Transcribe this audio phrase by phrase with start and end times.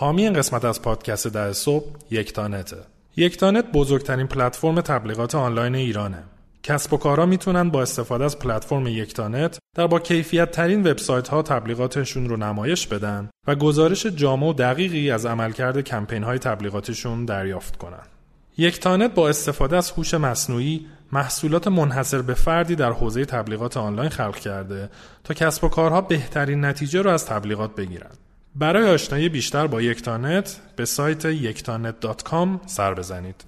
[0.00, 2.76] حامی این قسمت از پادکست ده صبح یکتانته
[3.16, 6.22] یکتانت بزرگترین پلتفرم تبلیغات آنلاین ایرانه
[6.62, 11.42] کسب و کارها می‌تونن با استفاده از پلتفرم یکتانت در با کیفیت ترین وبسایت ها
[11.42, 17.76] تبلیغاتشون رو نمایش بدن و گزارش جامع و دقیقی از عملکرد کمپین های تبلیغاتشون دریافت
[17.76, 18.06] کنن.
[18.58, 24.36] یکتانت با استفاده از هوش مصنوعی محصولات منحصر به فردی در حوزه تبلیغات آنلاین خلق
[24.36, 24.90] کرده
[25.24, 28.10] تا کسب و کارها بهترین نتیجه رو از تبلیغات بگیرن.
[28.54, 32.00] برای آشنایی بیشتر با یکتانت به سایت یکتانت
[32.66, 33.44] سر بزنید.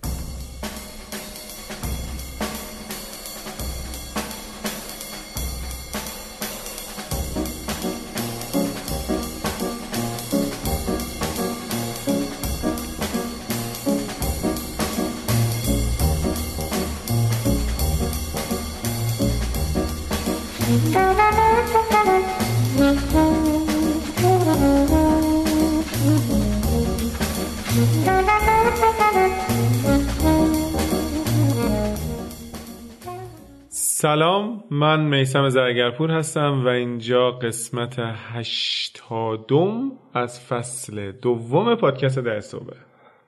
[34.00, 37.96] سلام من میسم زرگرپور هستم و اینجا قسمت
[38.32, 42.74] هشتادم از فصل دوم پادکست در صبح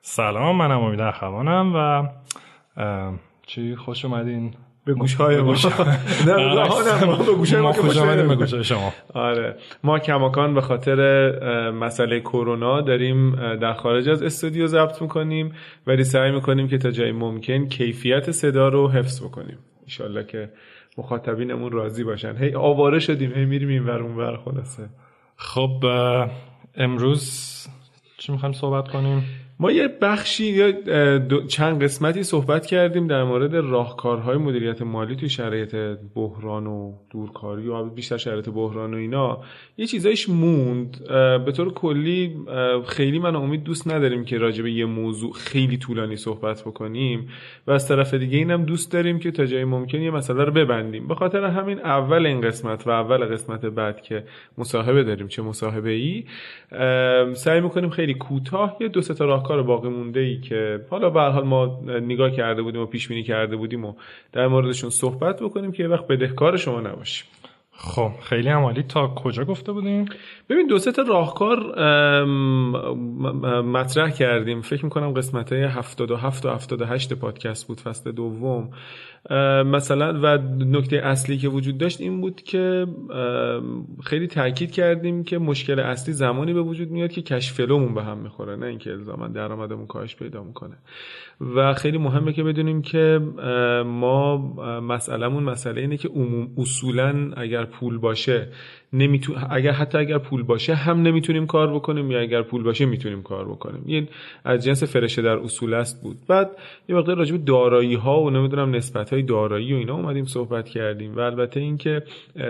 [0.03, 2.09] سلام منم امید اخوانم و
[3.47, 5.55] چی خوش اومدین؟ به گوش های ما.
[6.27, 6.67] نه
[7.27, 8.93] به گوش ما خوش اومدین به گوش شما.
[9.15, 15.53] آره ما کماکان به خاطر مسئله کرونا داریم در خارج از استودیو ضبط می‌کنیم
[15.87, 19.59] ولی سعی می‌کنیم که تا جای ممکن کیفیت صدا رو حفظ بکنیم.
[19.83, 20.53] انشالله که
[20.99, 22.37] مخاطبینمون راضی باشن.
[22.37, 24.89] هی آواره شدیم هی میریم این ور اون خلاصه.
[25.37, 25.85] خب
[26.75, 27.49] امروز
[28.19, 29.25] چی می‌خوایم صحبت کنیم؟
[29.63, 30.73] ما یه بخشی یا
[31.49, 35.77] چند قسمتی صحبت کردیم در مورد راهکارهای مدیریت مالی توی شرایط
[36.15, 39.41] بحران و دورکاری و بیشتر شرایط بحران و اینا.
[39.77, 41.09] یه چیزایش موند.
[41.45, 42.37] به طور کلی
[42.87, 47.29] خیلی من امید دوست نداریم که راجع به یه موضوع خیلی طولانی صحبت بکنیم
[47.67, 51.09] و از طرف دیگه اینم دوست داریم که تا جای ممکن یه مسئله رو ببندیم.
[51.09, 54.25] به خاطر همین اول این قسمت و اول قسمت بعد که
[54.59, 56.25] مصاحبه داریم چه مصاحبه ای
[57.35, 61.21] سعی می‌کنیم خیلی کوتاه یه دو تا راهکار کار باقی مونده ای که حالا به
[61.21, 63.95] حال ما نگاه کرده بودیم و پیش بینی کرده بودیم و
[64.33, 67.29] در موردشون صحبت بکنیم که یه وقت بدهکار شما نباشیم.
[67.73, 70.05] خب خیلی عمالی تا کجا گفته بودیم
[70.49, 71.59] ببین دو تا راهکار
[73.63, 74.61] مطرح کردیم.
[74.61, 78.71] فکر می‌کنم قسمت 77 و 78 پادکست بود فصل دوم.
[79.67, 82.87] مثلا و نکته اصلی که وجود داشت این بود که
[84.05, 88.19] خیلی تاکید کردیم که مشکل اصلی زمانی به وجود میاد که کش فلومون به هم
[88.19, 90.77] می‌خوره نه اینکه الزاما درآمدمون کاهش پیدا می‌کنه.
[91.41, 93.21] و خیلی مهمه که بدونیم که
[93.87, 94.37] ما
[94.81, 96.11] مسئلهمون مسئله اینه که
[96.59, 98.49] اصولا اگر پول باشه
[98.93, 103.23] نمیتون اگر حتی اگر پول باشه هم نمی‌تونیم کار بکنیم یا اگر پول باشه می‌تونیم
[103.23, 103.83] کار بکنیم.
[103.87, 104.09] این
[104.45, 106.17] از جنس فرشه در اصول است بود.
[106.29, 106.51] بعد
[106.89, 110.69] یه وقت راجع به دارایی ها و نمی‌دونم نسبت های دارایی و اینا اومدیم صحبت
[110.69, 112.03] کردیم و البته اینکه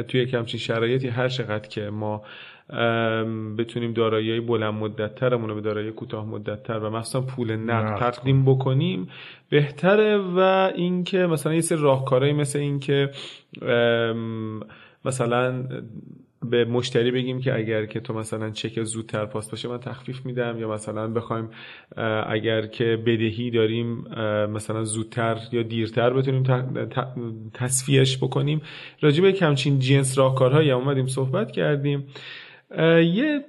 [0.08, 2.22] توی کمچین شرایطی هر چقدر که ما
[3.58, 7.98] بتونیم دارایی بلند مدت ترمون رو به دارایی کوتاه مدت تر و مثلا پول نقد
[7.98, 9.08] تقدیم بکنیم
[9.50, 13.10] بهتره و اینکه مثلا یه سری راهکارهایی مثل اینکه
[15.04, 15.64] مثلا
[16.50, 20.58] به مشتری بگیم که اگر که تو مثلا چک زودتر پاس باشه من تخفیف میدم
[20.60, 21.48] یا مثلا بخوایم
[22.26, 24.04] اگر که بدهی داریم
[24.50, 26.42] مثلا زودتر یا دیرتر بتونیم
[27.54, 28.62] تصفیهش بکنیم.
[29.00, 32.04] راجع به کمچین جنس راهکارهایی اومدیم صحبت کردیم.
[33.14, 33.44] یه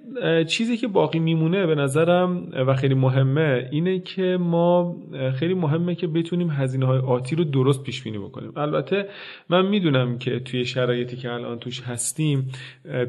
[0.47, 4.95] چیزی که باقی میمونه به نظرم و خیلی مهمه اینه که ما
[5.35, 8.51] خیلی مهمه که بتونیم هزینه های آتی رو درست پیش بینی بکنیم.
[8.55, 9.07] البته
[9.49, 12.51] من می‌دونم که توی شرایطی که الان توش هستیم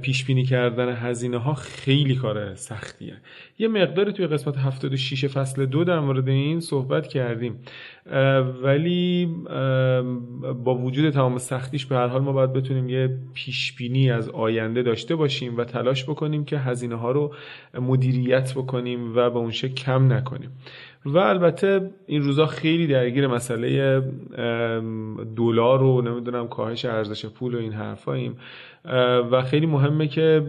[0.03, 3.15] پیش بینی کردن هزینه ها خیلی کار سختیه.
[3.59, 7.59] یه مقداری توی قسمت 76 فصل دو در مورد این صحبت کردیم.
[8.63, 9.27] ولی
[10.65, 14.83] با وجود تمام سختیش به هر حال ما باید بتونیم یه پیش بینی از آینده
[14.83, 17.35] داشته باشیم و تلاش بکنیم که هزینه ها رو
[17.81, 20.51] مدیریت بکنیم و به اون شکل کم نکنیم.
[21.07, 24.01] و البته این روزا خیلی درگیر مسئله
[25.37, 28.37] دلار و نمی‌دونم کاهش ارزش پول و این حرفاییم.
[29.31, 30.41] و خیلی مهمه که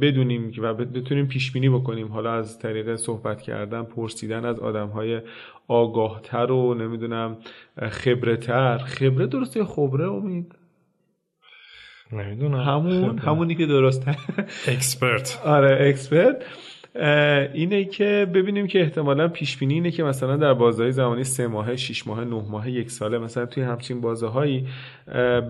[0.00, 2.08] بدونیم و بتونیم پیش بینی بکنیم.
[2.08, 5.20] حالا از طریق صحبت کردن پرسیدن از آدم های
[5.68, 7.36] آگاهتر و نمی‌دونم
[7.90, 10.54] خبرتر خبره درسته خبره امید؟
[12.12, 12.60] نمی‌دونم.
[12.60, 14.16] همون همونی که درسته.
[14.68, 16.44] expect آره expect
[17.54, 21.76] اینه که ببینیم که احتمالا پیش بینی اینه که مثلا در بازهای زمانی سه ماهه
[21.76, 24.66] 6 ماهه 9 ماهه یک ساله مثلا توی همچین بازهایی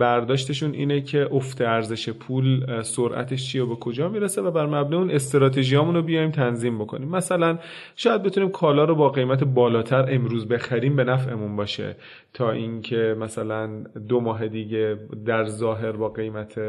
[0.00, 5.00] برداشتشون اینه که افت ارزش پول سرعتش چیه و به کجا می‌رسه و بر مبنای
[5.00, 7.08] اون استراتژیامون رو بیایم تنظیم بکنیم.
[7.08, 7.58] مثلا
[7.96, 11.96] شاید بتونیم کالا رو با قیمت بالاتر امروز بخریم به نفعمون باشه
[12.34, 13.68] تا اینکه مثلا
[14.08, 14.96] دو ماه دیگه
[15.26, 16.60] در ظاهر با قیمت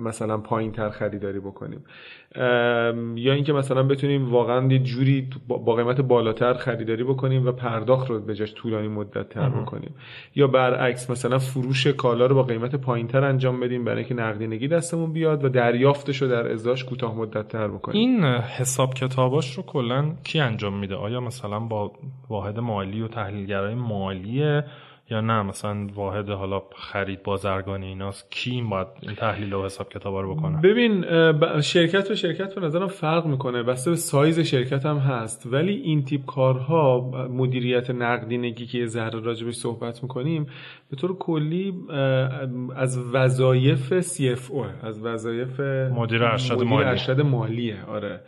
[0.00, 1.84] مثلا پایین تر خریداری بکنیم.
[3.16, 8.20] یا اینکه مثلا بتونیم واقعا یه جوری با قیمت بالاتر خریداری بکنیم و پرداخت رو
[8.20, 9.94] به جاش طولانی مدت تر بکنیم.
[10.34, 14.68] یا برعکس مثلا فروش کالا رو با قیمت پایین تر انجام بدیم برای اینکه نقدینگی
[14.68, 17.96] دستمون بیاد و دریافتش رو در ازاش کوتاه مدت تر بکنیم.
[17.96, 21.92] این حساب کتاباش رو کلا کی انجام میده؟ آیا مثلا با
[22.28, 24.64] واحد مالی و تحلیلگرای مالیه
[25.10, 28.30] یا نه؟ مثلا واحد حالا خرید بازرگانی ایناست.
[28.30, 31.04] کی این باید این تحلیل و حساب کتاب رو بکنه؟ ببین
[31.60, 33.62] شرکت و شرکت به نظرم فرق می‌کنه.
[33.62, 35.46] بسته به سایز شرکت هم هست.
[35.46, 40.46] ولی این تیپ کارها مدیریت نقدینگی که ذره راجبش صحبت می‌کنیم
[40.90, 41.74] به طور کلی
[42.76, 46.84] از وظایف CFO از وظایف مدیر ارشد مالی.
[46.84, 47.76] ارشد مالیه.
[47.88, 48.20] آره.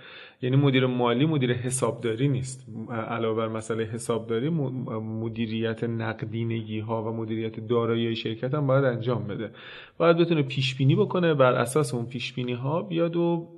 [0.43, 2.67] یعنی مدیر مالی مدیر حسابداری نیست.
[2.91, 4.49] علاوه بر مسئله حسابداری
[5.01, 9.51] مدیریت نقدینگی ها و مدیریت دارایی شرکت هم باید انجام بده.
[9.99, 13.49] باید بتونه پیش بینی بکنه بر اساس اون پیش بینی ها بیاد و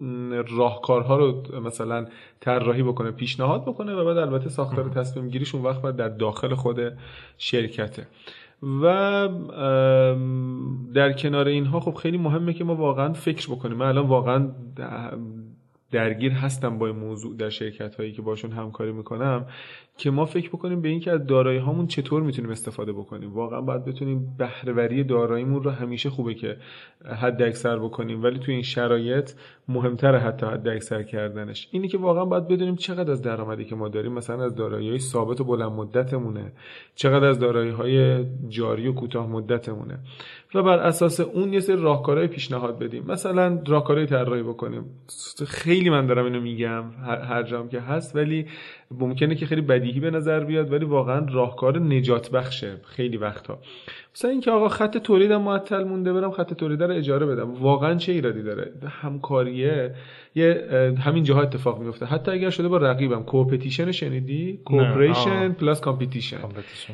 [0.57, 2.07] راهکارها رو مثلا
[2.41, 6.55] طراحی بکنه پیشنهاد بکنه و بعد البته ساختار تصمیم گیریش اون وقت باید در داخل
[6.55, 6.81] خود
[7.39, 8.07] شرکته.
[8.83, 9.29] و
[10.95, 13.77] در کنار اینها خب خیلی مهمه که ما واقعا فکر بکنیم.
[13.77, 14.49] من الان واقعا
[15.93, 19.47] درگیر هستم با این موضوع در شرکت هایی که باشون همکاری می‌کنم.
[19.97, 23.33] که ما فکر بکنیم به اینکه از دارایی هامون چطور می‌تونیم استفاده بکنیم.
[23.33, 26.57] واقعا باید بتونیم بهرهوری داراییمون رو همیشه خوبه که
[27.21, 28.23] حد اکثر بکنیم.
[28.23, 29.31] ولی توی این شرایط
[29.69, 31.69] مهمتره حتی حد اکثر کردنش.
[31.71, 34.99] اینی که واقعا باید بدونیم چقدر از درآمدی که ما داریم مثلا از دارایی های
[34.99, 36.53] ثابت و بلند مدتمونه.
[36.95, 39.99] چقدر از دارایی های جاری و کوتاه مدتمونه.
[40.55, 43.05] و بر اساس اون یه سری راهکارهای پیشنهاد بدیم.
[43.07, 44.85] مثلا راهکارهای طراحی بکنیم.
[45.47, 46.85] خیلی من دارم اینو میگم
[47.29, 48.17] هر جام که هست.
[48.17, 48.47] ولی
[48.99, 53.59] ممکنه که خیلی بدیهی به نظر بیاد ولی واقعا راهکار نجات بخشه خیلی وقتها.
[54.15, 57.55] مثلا اینکه آقا خط تولیدم معطل مونده برم خط تولید رو اجاره بدم.
[57.55, 58.73] واقعا چه ایرادی داره؟
[59.03, 59.95] همکاریه
[60.35, 60.69] یه
[61.05, 63.23] همین جاها اتفاق میفته حتی اگر شده با رقیبم.
[63.23, 66.39] coopetition شنیدی؟ cooperation plus competition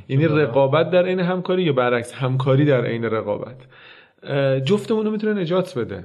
[0.09, 3.57] یعنی رقابت در عین همکاری یا برعکس همکاری در عین رقابت.
[4.65, 6.05] جفتمون رو می‌تونه نجات بده.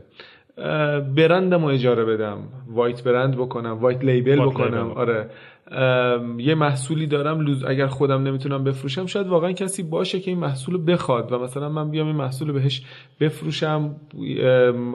[1.15, 2.37] برندم رو اجاره بدم.
[2.67, 3.71] white brand بکنم.
[3.71, 4.91] white label بکنم.
[4.91, 5.29] آره.
[6.37, 10.91] یه محصولی دارم لوز اگر خودم نمی‌تونم بفروشم شاید واقعا کسی باشه که این محصول
[10.93, 12.81] بخواد و مثلا من بیام این محصول بهش
[13.19, 13.95] بفروشم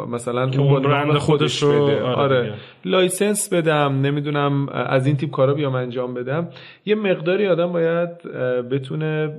[0.09, 2.03] مثلا اون برند خودش رو بده.
[2.03, 2.55] آره, آره.
[2.85, 6.49] license بدم نمی‌دونم از این تیپ کارا بیام انجام بدم
[6.87, 8.23] یه مقداری آدم باید
[8.71, 9.39] بتونه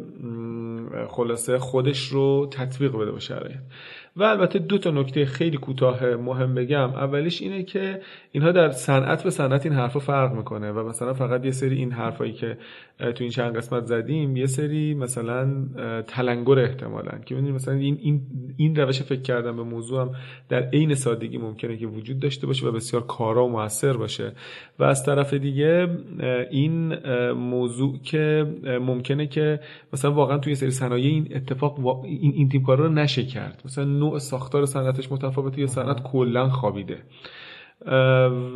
[1.08, 3.58] خلاصه خودش رو تطبیق بده به شرایط
[4.20, 6.90] و البته دو تا نکته خیلی کوتاه مهم بگم.
[6.90, 8.02] اولیش اینه که
[8.32, 11.92] اینها در صنعت به صنعت این حرفا فرق می‌کنه و مثلا فقط یه سری این
[11.92, 12.58] حرفایی که
[13.00, 15.66] تو این چند قسمت زدیم یه سری مثلا
[16.08, 17.12] تلنگر احتمالا.
[17.26, 18.22] که ببینید مثلا این این
[18.58, 20.12] این روش فکر کردن به موضوع هم
[20.50, 24.32] در عین سادگی ممکنه که وجود داشته باشه و بسیار کارا و موثر باشه.
[24.80, 25.88] و از طرف دیگه
[26.52, 26.96] این
[27.32, 28.46] موضوع که
[28.82, 29.60] ممکنه که
[29.94, 33.84] مثلا واقعا توی سری صنایع این اتفاق این این تیم کارا رو نشه کرد مثلا
[33.84, 36.98] نوع ساختار صنعتش متفاوته یا صنعت کلا خوابیده.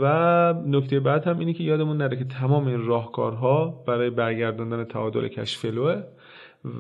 [0.01, 5.27] و نکته بعد هم اینه که یادمون نره که تمام این راهکارها برای برگرداندن تعادل
[5.27, 6.03] کش فلوه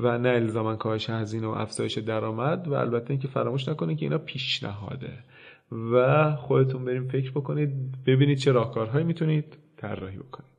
[0.01, 4.17] و نه الزاما کاهش هزینه و افزایش درآمد و البته اینکه فراموش نکنید که اینا
[4.17, 5.09] پیشنهاده.
[5.93, 7.69] و خودتون بریم فکر بکنید
[8.05, 10.49] ببینید چه راهکارهایی می‌تونید طراحی بکنید.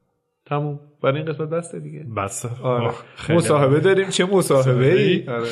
[0.46, 0.80] تموم.
[1.02, 2.06] برای این قسمت بسته دیگه.
[2.16, 2.48] بسته.
[2.62, 2.90] آره.
[3.28, 4.08] مصاحبه داریم.
[4.08, 5.48] چه مصاحبه ای آره.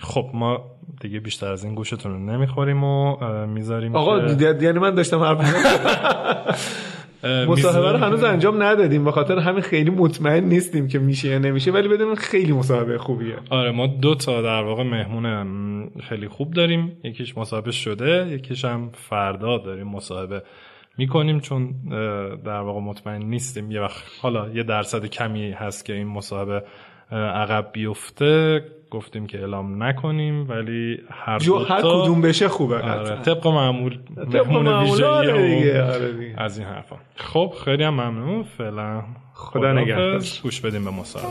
[0.00, 0.64] خب ما
[1.00, 3.16] دیگه بیشتر از این گوشتون رو نمی‌خوریم و
[3.46, 4.58] می‌ذاریم آقا که...
[4.60, 5.40] یعنی من داشتم حرف
[7.48, 11.70] مصاحبه رو هنوز انجام ندادیم به خاطر همین خیلی مطمئن نیستیم که میشه یا نمیشه
[11.70, 13.36] ولی بدون خیلی مصاحبه خوبیه.
[13.50, 16.96] آره ما دو تا در واقع مهمون خیلی خوب داریم.
[17.04, 20.42] یکیش مصاحبه شده یکیش هم فردا داریم مصاحبه
[20.98, 21.74] می‌کنیم چون
[22.44, 23.70] در واقع مطمئن نیستیم.
[23.70, 26.62] یه وقت حالا یه درصد کمی هست که این مصاحبه
[27.12, 28.64] عقب بیفته.
[28.90, 33.98] گفتیم که اعلام نکنیم ولی هر جو هر کدوم بشه خوبه آره طبق معمول
[34.32, 36.96] طبق معمول آره آره از این حرفا.
[37.16, 39.02] خب خیلی هم ممنون فعلا
[39.34, 40.22] خدا نگهدار.
[40.42, 41.30] گوش بدیم به مصاحبه.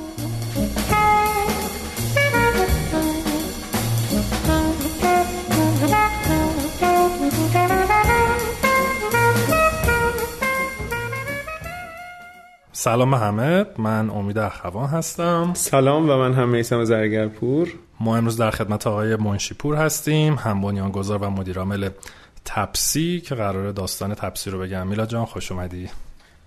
[12.81, 15.53] سلام همه من امید اخوان هستم.
[15.55, 17.73] سلام و من هم میسم زرگرپور.
[17.99, 21.89] ما امروز در خدمت آقای منشی‌پور هستیم هم بنیانگذار و مدیرعامل
[22.45, 24.87] تپسی که قرار داستان تپسی رو بگم.
[24.87, 25.89] میلاد جان خوش اومدی؟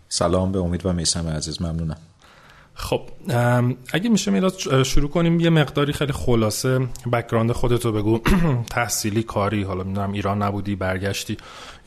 [0.08, 1.98] سلام به امید و میسم عزیز ممنونم.
[2.74, 3.00] خب
[3.92, 6.78] اگه میشه میلاد شروع کنیم یه مقداری خیلی خلاصه
[7.12, 8.20] background خودتو بگو.
[8.70, 11.36] تحصیلی کاری حالا می‌دونم ایران نبودی برگشتی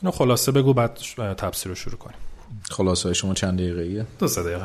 [0.02, 0.98] اینو خلاصه بگو بعد
[1.36, 2.18] تپسی رو شروع کنیم.
[2.70, 4.64] خلاصه شما چند دقیقه ایه؟ دو سه دقیقه.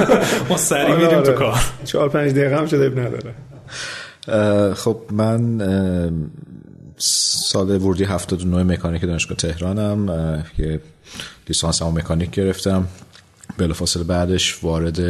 [0.50, 1.32] ما سریع آره، میریم تو آره.
[1.32, 1.60] کار.
[1.84, 3.34] چهار پنج دقیقه هم شده نداره.
[4.74, 5.58] خب من
[6.96, 10.44] سال ورودی 79 مکانیک دانشگاه تهرانم.
[10.56, 10.80] که
[11.48, 12.88] لیسانس هم مکانیک گرفتم.
[13.58, 15.00] بلافاصله بعدش وارد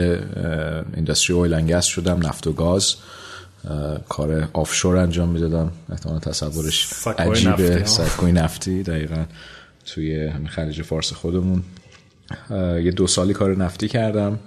[0.94, 2.94] اینداستری اویل شدم نفت و گاز.
[4.08, 5.72] کار آفشور انجام می‌دادم.
[5.92, 7.84] احتمال تصورش عجیبه.
[7.84, 9.24] سکوی نفتی دقیقا
[9.86, 11.62] توی همین خلیج فارس خودمون.
[12.84, 14.38] یه دو سالی کار نفتی کردم.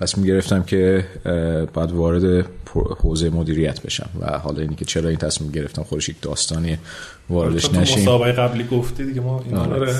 [0.00, 1.04] تصمیم گرفتم که
[1.74, 6.16] باید وارد حوزه مدیریت بشم و حالا اینی که چرا این تصمیم گرفتم خودش یک
[6.22, 6.78] داستانی
[7.30, 9.92] واردش نشیم مسابقه قبلی گفتی دیگه ما این آره.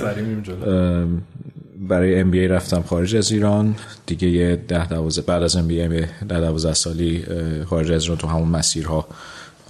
[1.88, 3.74] برای ام بی رفتم خارج از ایران.
[4.06, 5.88] دیگه یه ده دوازه بعد از ام بی
[6.28, 7.24] ده دوازه سالی
[7.66, 9.08] خارج از ایران تو همون مسیرها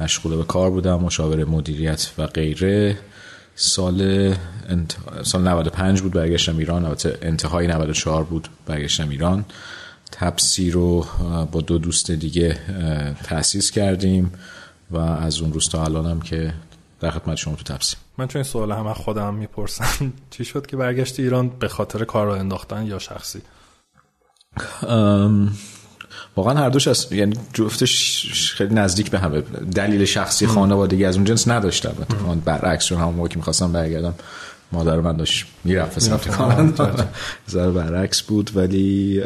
[0.00, 2.96] مشغول به کار بودم مشاور مدیریت و غیره.
[3.56, 4.00] سال
[4.68, 4.96] انت...
[5.22, 6.84] سال 95 بود برگشتم ایران.
[6.84, 9.44] البته انتهای 94 بود برگشتم ایران.
[10.12, 11.06] تپسی رو
[11.52, 12.58] با دو دوست دیگه
[13.24, 14.32] تأسیس کردیم
[14.90, 16.54] و از اون روز تا الانم که
[17.00, 20.76] در خدمت شما تو تپسی من چون این سوال همه خودم می‌پرسم چی شد که
[20.76, 23.42] برگشتی ایران؟ به خاطر کار رو انداختن یا شخصی؟
[26.36, 29.40] واقعا هر دوش از یعنی جفتش خیلی نزدیک به همه.
[29.74, 31.94] دلیل شخصی خانوادگی از اون جنس نداشتم.
[32.00, 34.14] اتفاقا برعکس چون همون موقع که می‌خواستم برگردم
[34.72, 36.94] مادر من داشت می‌رفت ثبت کانادا
[37.46, 38.50] زر برعکس بود.
[38.54, 39.22] ولی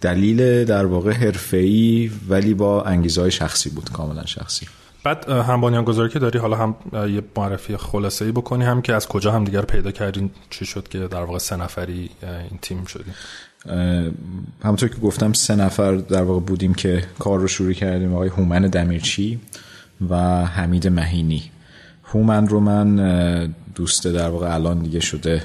[0.00, 3.90] دلیل در واقع حرفه‌ای ولی با انگیزه های شخصی بود.
[3.92, 4.66] کاملا شخصی.
[5.04, 8.64] بعد هم بانیان گذاری که داری حالا هم یه معرفی خلاصه ای بکنی.
[8.64, 12.10] هم که از کجا هم دیگر پیدا کردین چی شد که در واقع سه نفری
[12.50, 13.14] این تیم شدیم
[14.62, 18.62] همونطور که گفتم سه نفر در واقع بودیم که کار رو شروع کردیم آقای هومن
[18.62, 19.40] دمیرچی
[20.10, 21.42] و حمید مهینی.
[22.04, 25.42] هومن رو من دوست در واقع الان دیگه شده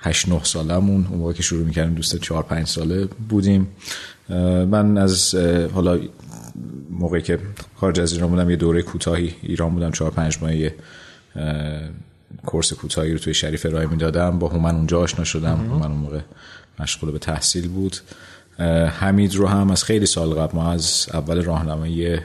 [0.00, 1.06] 8 9 سالمون.
[1.06, 3.68] اون موقع که شروع می‌کردیم دوست 4 5 ساله بودیم.
[4.70, 5.34] من از
[5.74, 5.98] حالا
[6.90, 7.38] موقعی که
[7.74, 9.90] خارج از ایران بودم یه دوره کوتاهی ایران بودم.
[9.90, 10.74] 4 5 ماهه
[12.46, 14.38] کورس کوتاهی رو توی شریف ارائه می‌دادم.
[14.38, 15.56] با هومن اونجا آشنا شدم.
[15.56, 16.20] هومن اون موقع
[16.78, 17.96] مشغول به تحصیل بود.
[19.00, 22.18] حمید رو هم از خیلی سال قبل ما از اول راهنمایی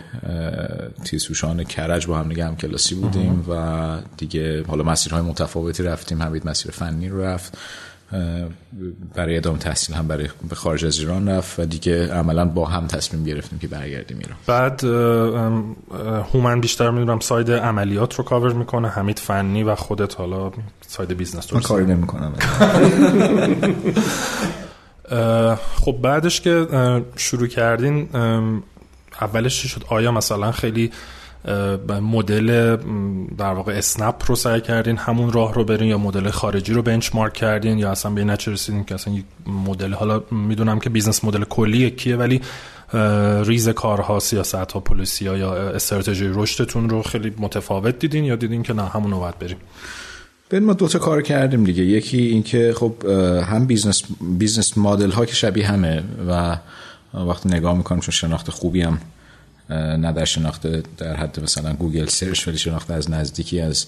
[1.04, 6.22] تیزهوشان کرج با هم دیگه هم کلاسی بودیم و دیگه حالا مسیرهای متفاوتی رفتیم.
[6.22, 7.58] حمید مسیر فنی رو رفت.
[9.16, 12.88] برای ادامه تحصیل هم برای به خارج از ایران رفت و دیگه عملا با هم
[12.88, 14.38] تصمیم گرفتیم که برگردیم ایران.
[14.48, 14.84] بعد
[16.34, 20.52] هومن بیشتر می‌دونم ساید عملیات رو کاور می‌کنه حمید فنی و خودت حالا
[20.88, 22.34] side business رو من کاری نمی‌کنم.
[25.82, 26.68] خب بعدش که
[27.16, 28.10] شروع کردین
[29.22, 30.92] اولش شد؟ آیا مثلا خیلی
[32.02, 32.76] مدل
[33.38, 37.34] در واقع اسنپ رو سعی کردین همون راه رو برین یا مدل خارجی رو benchmark
[37.34, 39.14] کردین یا اصلا به نتیجه رسیدین که اصلا
[39.46, 42.42] مدل حالا می‌دونم که business model کلی یکیه ولی
[43.44, 48.64] ریز کارها سیاست ها policy ها یا استراتژی رشدتون رو خیلی متفاوت دیدین یا دیدین
[48.64, 49.58] که نه همون رو بریم
[50.52, 51.84] ببین ما دوتا کار کردیم دیگه.
[51.84, 53.06] یکی اینکه خب
[53.50, 56.58] هم business business model ها که شبیه همه و
[57.14, 58.98] وقتی نگاه می‌کنم چون شناخت خوبی هم
[59.72, 63.86] نه در شناخت در حد مثلا Google search ولی شناخت از نزدیکی از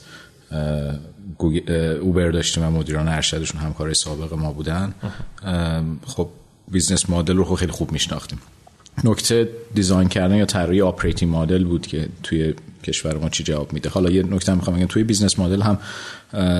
[2.01, 4.93] اوبر داشتیم و مدیران ارشدشون همکارای سابق ما بودن.
[6.05, 6.29] خب
[6.67, 8.39] business model رو خیلی خوب میشناختیم.
[9.03, 13.89] نکته design کردن یا طراحی operating model بود که توی کشور ما چی جواب میده.
[13.89, 14.85] حالا یه نکته می‌خوام بگم.
[14.85, 15.77] توی business model هم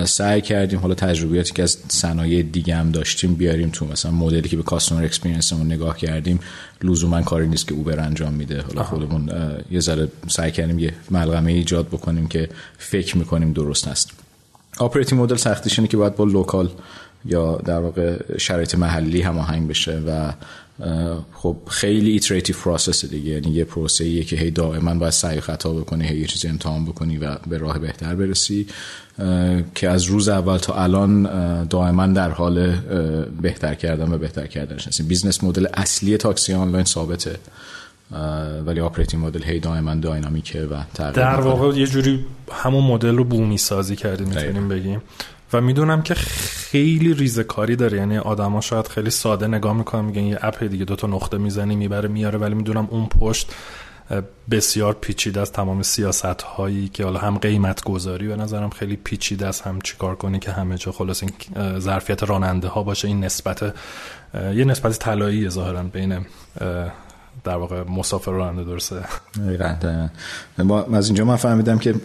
[0.06, 4.58] سعی کردیم حالا تجربیاتی که از صنایع دیگه هم داشتیم بیاریم تو مثلا مدلی که
[4.58, 6.40] به customer experience مون نگاه کردیم.
[6.84, 8.62] لزوما کاری نیست که اوبر انجام میده.
[8.62, 9.32] حالا خودمون
[9.72, 14.10] یه ذره سعی کردیم یه ملغمه ایجاد بکنیم که فکر می‌کنیم درست هست
[14.78, 16.70] operating model سختیش اینه که باید با local
[17.26, 20.32] یا در واقع شرایط محلی هماهنگ بشه و
[21.34, 23.32] خب خیلی iterative process دیگه.
[23.32, 27.18] یعنی یه پروسه که هی دائما باید سعی خطا بکنی هی یه چیزی امتحان بکنی
[27.18, 28.68] و به راه بهتر برسی
[29.76, 31.24] که از روز اول تا الان
[31.68, 32.72] دائما در حال
[33.42, 35.08] بهتر کردن و بهتر کردنش هستیم.
[35.08, 37.36] business model اصلی تاکسی آنلاین ثابته
[38.66, 40.82] ولی operating model هی دائما dynamic ه و
[41.14, 45.02] در واقع یه جوری همون مدل رو بومی سازی کردیم می‌تونیم بگیم.
[45.54, 47.98] و می‌دونم که خیلی ریزه کاری داره.
[47.98, 51.76] یعنی آدما شاید خیلی ساده نگاه می‌کنن میگن یه app دیگه دو تا نقطه می‌زنی
[51.76, 53.52] می‌بره میاره ولی می‌دونم اون پشت
[54.52, 59.48] بسیار پیچیده از تمام سیاست هایی که حالا هم قیمت گذاری به نظرم خیلی پیچیده
[59.48, 63.08] است هم چیکار کنی که همه جا خلاص این ظرفیت راننده ها باشه.
[63.08, 63.74] این نسبت
[64.34, 66.26] یه نسبت طلایی ظاهرا بین
[67.44, 68.96] در واقع مسافر راننده درسته.
[70.58, 71.96] ما از اینجا من فهمیدم که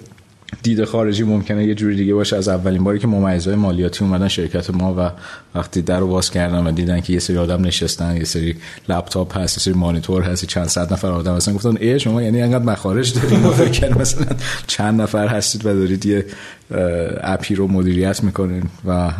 [0.62, 2.36] دید خارجی ممکنه یه جوری دیگه باشه.
[2.36, 5.10] از اولین باری که ممیزهای مالیاتی اومدن شرکت ما و
[5.54, 8.56] وقتی در رو باز کردن و دیدن که یه سری آدم نشستن یه سری
[8.88, 12.42] لپتاپ هست یه سری مانیتور هست چند صد نفر آدم هستن گفتن ای شما یعنی
[12.42, 14.26] انقدر مخارج دارید فکر مثلا
[14.66, 16.24] چند نفر هستید و دارید یه
[17.22, 19.10] app ی رو مدیریت می‌کنین و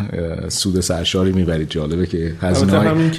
[0.49, 1.71] سود سرشاری می‌برید.
[1.71, 2.35] جالبه که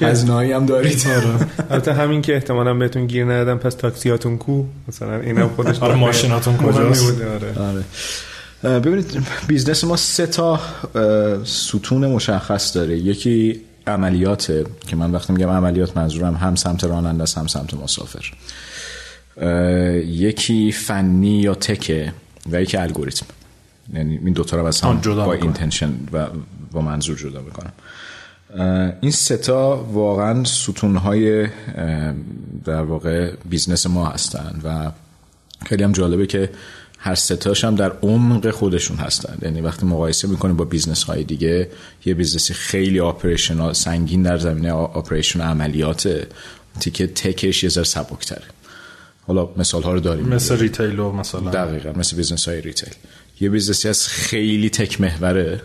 [0.02, 1.06] هزینه‌ای هم دارید.
[1.08, 1.48] آره.
[1.70, 6.58] البته همین که احتمالاً بهتون گیر ندادن پس تاکسیاتون کو؟ مثلا اینم خودش آره ماشیناتون
[6.58, 7.22] کجاست؟
[8.64, 8.80] آره.
[8.80, 10.60] ببینید business ما سه تا
[11.44, 12.98] ستون مشخص داره.
[12.98, 18.32] یکی عملیات که من وقتی میگم عملیات منظورم هم سمت راننده است هم سمت مسافر.
[20.06, 22.14] یکی فنی یا tech ه
[22.52, 23.26] و یکی الگوریتم.
[23.94, 26.28] یعنی این دوتا رو باز هم با intention و
[26.72, 27.74] با منظور جدا می‌کنم.
[29.02, 31.48] این ستا واقعا ستونهای
[32.66, 34.92] در واقع business ما هستن و
[35.66, 36.50] خیلی هم جالبه که
[36.98, 39.38] هر ستاش هم در عمق خودشون هستن.
[39.42, 41.70] یعنی وقتی مقایسه می‌کنیم با business های دیگه
[42.06, 46.28] یه business ی خیلی operational سنگین در زمینه operation عملیات
[46.80, 48.44] تیکه تکش یه ذره سبکتره.
[49.28, 50.28] حالا مثال ها رو داریم.
[50.28, 52.94] مثل retail و مثلا دقیقا مثل business های retail
[53.42, 55.62] یه business ی از خیلی تک محوره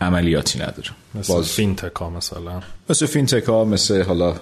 [0.00, 0.90] عملیاتی نداره.
[1.14, 2.60] مثل باز fintech ها مثلا.
[2.90, 4.32] مثل fintech ها مثل حالا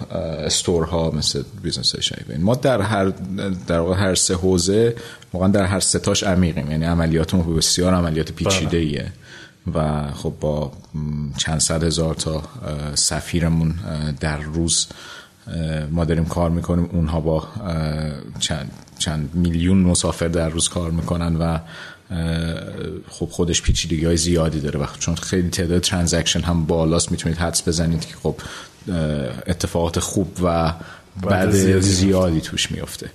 [0.46, 3.12] store ها مثل business های ما در هر
[3.66, 4.96] در واقع هر سه حوزه
[5.32, 6.70] واقعا در هر سه تاش عمیقیم.
[6.70, 9.12] یعنی عملیاتمون بسیار عملیات پیچیده ایه
[9.74, 10.72] و خب با
[11.36, 12.42] چند صد هزار تا
[12.94, 13.74] سفیرمون
[14.20, 14.86] در روز
[15.90, 16.88] ما داریم کار می‌کنیم.
[16.92, 17.48] اونها با
[18.38, 21.58] چند, چند میلیون مسافر در روز کار می‌کنن و
[23.08, 24.80] خب خودش پیچیدگی های زیادی داره.
[24.80, 27.10] وقت چون خیلی تعداد ترانزکشن هم بالاست.
[27.10, 28.34] می‌تونید حدس بزنید که خب
[29.46, 30.74] اتفاقات خوب و
[31.22, 33.10] بعد زیادی توش میفته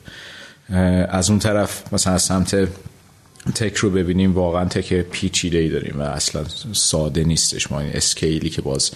[1.10, 2.68] از اون طرف مثلا از سمت
[3.56, 7.72] tech رو ببینیم واقعا tech پیچیده ای داریم و اصلا ساده نیستش.
[7.72, 8.92] ما این scale ی که باز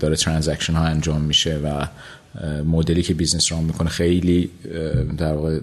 [0.00, 1.86] داره transaction ها انجام میشه و
[2.64, 4.50] مدلی که business run می‌کنه خیلی
[5.18, 5.60] در واقع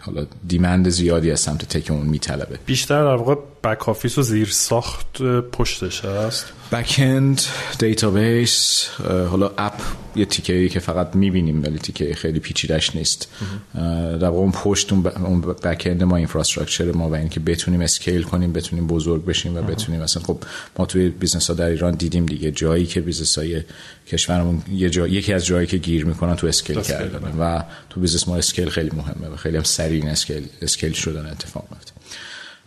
[0.00, 2.58] حالا demand زیادی از سمت tech اون میطلبه.
[2.66, 3.34] بیشتر در واقع
[3.64, 6.44] بک آفیس و زیر ساخت پشتش هست.
[6.72, 7.40] backend
[7.78, 8.88] database
[9.30, 9.72] حالا app
[10.16, 13.28] یه تیکه که فقط می‌بینیم ولی تیکه خیلی پیچیدش نیست.
[13.74, 18.86] در واقع اون پشت اون back-end ما infrastructure ما و اینکه بتونیم scale کنیم بتونیم
[18.86, 20.38] بزرگ بشیم و بتونیم مثلا خب
[20.78, 23.62] ما توی business ها در ایران دیدیم دیگه جایی که business های
[24.08, 25.06] کشورمون یه جا...
[25.06, 28.90] یکی از جایی که گیر می‌کنن تو scale کردن و تو business ما scale خیلی
[28.96, 31.92] مهمه و خیلی هم سریع scale scale شدن اتفاق میفته.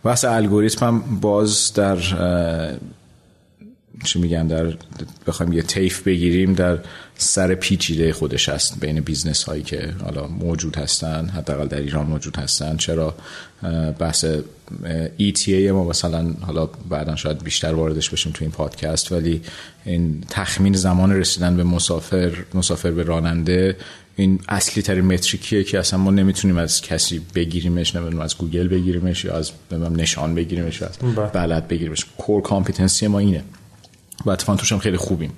[0.04, 1.98] بحث الگوریتم هم باز در
[4.04, 4.74] چی میگن در
[5.26, 6.78] بخوایم یه تیف بگیریم در
[7.14, 12.36] سر پیچیده خودش هست بین business هایی که حالا موجود هستن حداقل در ایران موجود
[12.36, 12.76] هستن.
[12.76, 13.14] چرا؟
[13.98, 14.24] بحث
[15.18, 19.42] ETA ما مثلا حالا بعدا شاید بیشتر واردش بشیم تو این پادکست ولی
[19.84, 23.76] این تخمین زمان رسیدن به مسافر مسافر به راننده
[24.16, 28.68] این اصلی ترین metric یه که اصلا ما نمی‌تونیم از کسی بگیریمش نمی‌دونم از گوگل
[28.68, 29.52] بگیریمش یا از
[29.96, 31.26] نشان بگیریمش یا از بله.
[31.26, 32.06] بلد بگیریمش.
[32.18, 33.44] core competency ما اینه.
[34.24, 35.32] و اتفاقا توش هم خیلی خوبیم.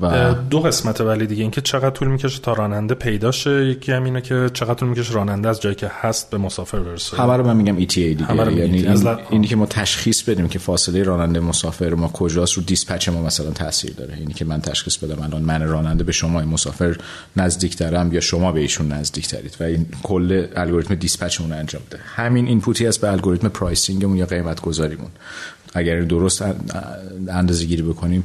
[0.00, 4.04] و دو قسمت ولی دیگه اینکه چقدر طول می‌کشه تا راننده پیدا شه یکی هم
[4.04, 7.16] اینه که چقدر طول می‌کشه راننده از جایی که هست به مسافر برسه.
[7.16, 8.52] همه رو من میگم ETA دیگه.
[8.52, 13.08] یعنی این اینی که ما تشخیص بدیم که فاصله راننده مسافر ما کجاست رو dispatch
[13.08, 14.14] ما مثلا تاثیر داره.
[14.14, 16.96] اینی که من تشخیص بدم الان من راننده به شما مسافر
[17.36, 19.56] نزدیکترم یا شما به ایشون نزدیکترید.
[19.60, 22.00] و این کل الگوریتم dispatch مون انجام بده.
[22.16, 25.10] همین input ی است به الگوریتم pricing مون یا قیمت گذاریمون
[25.74, 26.44] اگر درست
[27.28, 28.24] اندازه گیری بکنیم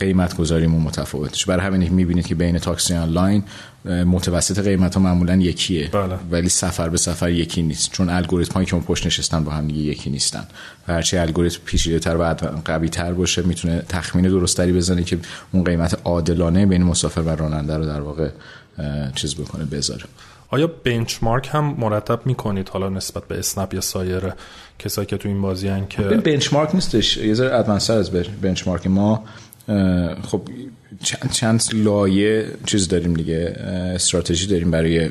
[0.00, 3.42] قیمت گذاریمون متفاوتش برای همین می‌بینید که بین تاکسی آنلاین
[3.84, 5.88] متوسط قیمت ها معمولا یکیه.
[5.88, 6.14] بله.
[6.30, 7.92] ولی سفر به سفر یکی نیست.
[7.92, 10.46] چون الگوریتم هایی که اون پشت نشستن با هم دیگه یکی نیستن.
[10.88, 12.34] و هرچی الگوریتم پیچیده تر و
[12.64, 15.18] قوی تر باشه می‌تونه تخمین درستری بزنه که
[15.52, 18.28] اون قیمت عادلانه بین مسافر و راننده رو در واقع
[19.14, 20.04] چیز بکنه بذاره.
[20.50, 24.22] آیا بنچمارک هم مرتب می‌کنید حالا نسبت به اسنپ یا سایر
[24.78, 27.16] کسایی که تو این بازی هن که بنچمارک نیستش.
[27.16, 28.10] یه ذره ادوانسر از
[28.42, 28.86] بنچمارک.
[28.86, 29.24] ما
[30.22, 30.42] خب
[31.02, 33.56] چند, چند لایه چیز داریم دیگه
[33.94, 35.10] استراتژی داریم برای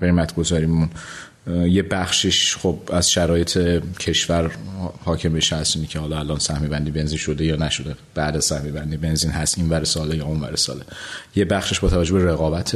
[0.00, 0.88] قیمت گذاریمون
[1.46, 3.58] یه بخشش خب از شرایط
[4.00, 4.50] کشور
[5.04, 7.96] حاکم بشه هست که حالا الان سهمی بندی بنزین شده یا نشده.
[8.14, 10.84] بعد سهمی بندی بنزین هست این ور ساله یا اون ور ساله.
[11.36, 12.74] یه بخشش با توجه به رقابت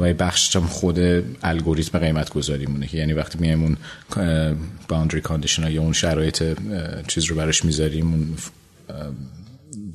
[0.00, 0.98] و یه بخشش هم خود
[1.42, 3.76] الگوریتم قیمت گذاری مونه که یعنی وقتی میایم اون
[4.88, 6.58] boundary condition یا اون شرایط
[7.06, 8.36] چیز رو براش می‌ذاریم اون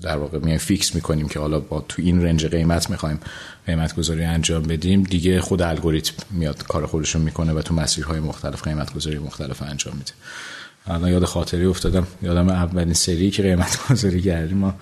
[0.03, 3.19] در واقع میایم fix می‌کنیم که حالا با تو این range قیمت می‌خوایم
[3.65, 8.63] قیمت گذاری انجام بدیم دیگه خود الگوریتم میاد کار خودشون می‌کنه و تو مسیرهای مختلف
[8.63, 10.11] قیمت گذاری مختلف انجام میده.
[10.87, 14.57] الان یاد خاطری افتادم یادم اولین سری که قیمت گذاری کردیم.
[14.57, 14.73] ما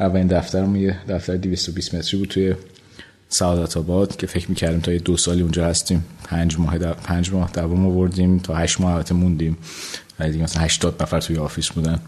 [0.00, 2.54] اولین دفترمون یه دفتر 220 متری بود توی
[3.28, 6.04] سعادت آباد که فکر می‌کردیم تا یه دو سالی اونجا هستیم.
[6.24, 6.92] پنج ماه در...
[6.92, 9.58] پنج ماه دوام آوردیم تا هشت ماه البته موندیم.
[10.20, 12.00] و دیگه مثلا 80 نفر توی office بودن.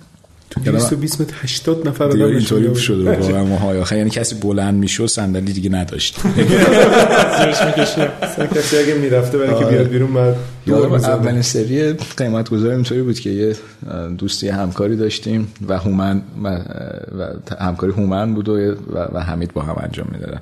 [0.50, 5.06] تو 220 متر 80 نفر آدم اینطوری شده واقعا ماهای آخه یعنی کسی بلند می‌شد
[5.06, 6.20] صندلی دیگه نداشت.
[7.38, 8.10] زیرش می‌کشه.
[8.54, 10.36] کسی اگه می‌رفته برای که بیاد بیرون بعد
[11.04, 13.56] اولین سری قیمت گذاری اینطوری بود که یه
[14.18, 16.58] دوستی همکاری داشتیم و هومن و
[17.60, 18.74] همکاری هومن بود و,
[19.12, 20.40] و حمید با هم انجام می‌دادن.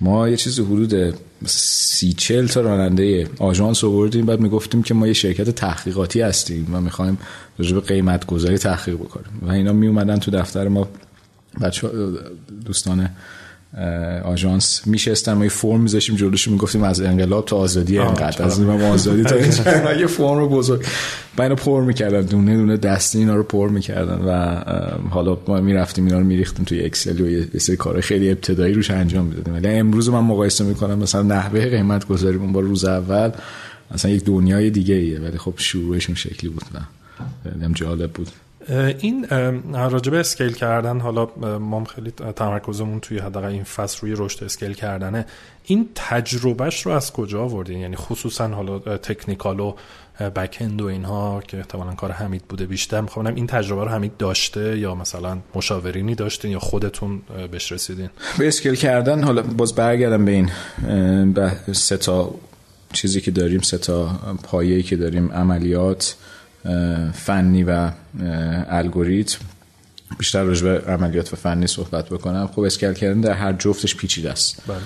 [0.00, 1.14] ما یه چیزی حدود
[1.46, 4.26] سی چل تا راننده آژانس آوردیم.
[4.26, 7.18] بعد می‌گفتیم که ما یه شرکت تحقیقاتی هستیم و می‌خوایم
[7.58, 9.42] راجع به قیمت گذاری تحقیق بکنیم.
[9.42, 10.88] و اینا می اومدن تو دفتر ما.
[11.60, 11.90] بچه
[12.66, 13.10] دوستان
[14.24, 14.86] آژانس.
[14.86, 18.42] میشستن ما یه فرم میذاشیم جلوش می‌گفتیم از انقلاب تا آزادی انقدر.
[18.42, 19.36] از ما آزادی تا
[20.00, 20.84] یه فرم رو بزرگ.
[21.38, 24.60] و اینو پر می‌کردن دونه دونه دستی اینا رو پر می‌کردن و
[25.10, 28.90] حالا ما می‌رفتیم اینا رو میریختیم توی اکسل و یه سری کار خیلی ابتدایی روش
[28.90, 29.54] انجام می‌دادیم.
[29.54, 33.30] ولی امروز من مقایسه می‌کنم مثلا نحوه قیمت گذاریمون با روز اول
[33.94, 38.28] مثلا یک دنیای دیگه ایه ولی خب شروعشون شکلی بود نه جالب بود.
[38.98, 39.26] این
[39.74, 41.26] راجب scale کردن حالا
[41.58, 45.26] ما خیلی تمرکزمون توی حداقل این فصل روی رشد scale کردنه.
[45.64, 49.74] این تجربهش رو از کجا آوردین؟ یعنی خصوصا حالا technical و
[50.36, 53.00] بکند و اینها که احتمالا کار حمید بوده بیشتر.
[53.00, 58.48] می‌خوام این تجربه رو حمید داشته یا مثلا مشاورینی داشتین یا خودتون بهش رسیدین؟ به
[58.48, 60.50] اسکیل کردن حالا باز برگردم به این
[61.32, 62.34] به سه تا
[62.92, 64.10] چیزی که داریم سه تا
[64.42, 66.16] پایه‌ای که داریم عملیات.
[67.14, 67.90] فنی و
[68.68, 69.38] الگوریتم.
[70.18, 72.46] بیشتر راجع به عملیات و فنی صحبت بکنم.
[72.46, 74.62] خب اسکیل کردن در هر جفتش پیچیده است.
[74.66, 74.76] بله.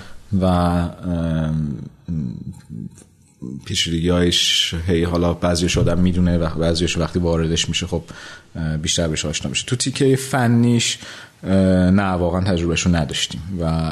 [0.41, 0.89] و
[3.65, 8.03] پیچیدگی هایش هی حالا بعضیش آدم می‌دونه و بعضیش وقتی واردش میشه خب
[8.81, 9.65] بیشتر بهش آشنا میشه.
[9.65, 10.97] تو تیکه فنیش
[11.43, 13.91] نه واقعا تجربهشو نداشتیم و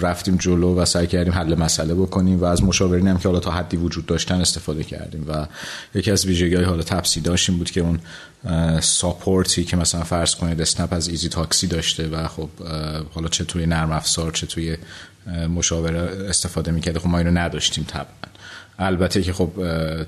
[0.00, 3.50] رفتیم جلو و سعی کردیم حل مسئله بکنیم و از مشاورین هم که حالا تا
[3.50, 5.46] حدی وجود داشتن استفاده کردیم و
[5.94, 8.00] یکی از ویژگی های حالا تپسی داشتیم بود که اون
[8.80, 12.48] support ی که مثلا فرض کنید اسنپ از ایزی تاکسی داشته و خب
[13.14, 14.76] حالا چه توی نرم افزار چه توی
[15.56, 18.31] مشاوره استفاده می‌کرده خب ما اینو نداشتیم طبعا.
[18.82, 19.50] البته که خب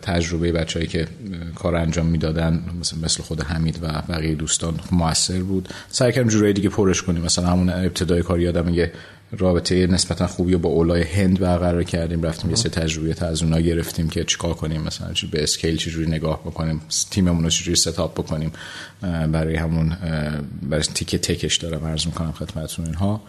[0.03, 1.07] تجربه بچههایی که
[1.55, 2.63] کار انجام می‌دادن
[3.03, 5.69] مثل خود حمید و بقیه دوستان موثر بود.
[5.89, 7.23] سعی کردیم جورایی دیگه پرش کنیم.
[7.23, 8.93] مثلا همون ابتدای کار یادم یه
[9.39, 12.23] رابطه نسبتا خوبی با اولای هند برقرار کردیم.
[12.23, 16.07] رفتیم یه سه تجربه از اونا گرفتیم که چیکار کنیم مثلا چی به اسکیل چجوری
[16.11, 18.53] نگاه بکنیم تیممون رو چجوری ستاپ بکنیم.
[19.33, 19.97] برای همون
[20.63, 23.23] برای تیکه تکش دارم عرض می‌کنم خدمتتون اینها.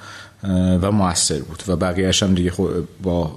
[0.81, 1.63] و موثر بود.
[1.67, 2.51] و بقیه‌اش هم دیگه
[3.03, 3.35] با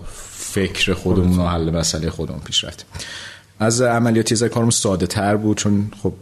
[0.52, 2.87] فکر خودمون و حل مسئله خودمون پیش رفتیم
[3.61, 6.12] از عملیاتی از کارم ساده تر بود چون خب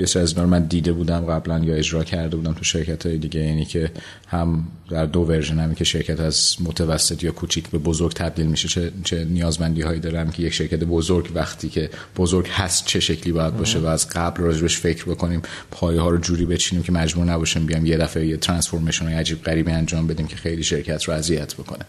[0.00, 3.18] یه سری از اینا من دیده بودم قبلا یا اجرا کرده بودم تو شرکت های
[3.18, 3.40] دیگه.
[3.40, 3.90] یعنی که
[4.28, 8.68] هم در دو ورژن همی که شرکت از متوسط یا کوچیک به بزرگ تبدیل میشه
[8.68, 13.32] چه, چه نیازمندی هایی دارم که یک شرکت بزرگ وقتی که بزرگ هست چه شکلی
[13.32, 17.24] باید باشه و از قبل راجبش فکر بکنیم پایه ها رو جوری بچینیم که مجبور
[17.24, 21.54] نباشیم بیام یه دفعه یه transformation عجیب غریبی انجام بدیم که خیلی شرکت رو اذیت
[21.54, 21.84] بکنه.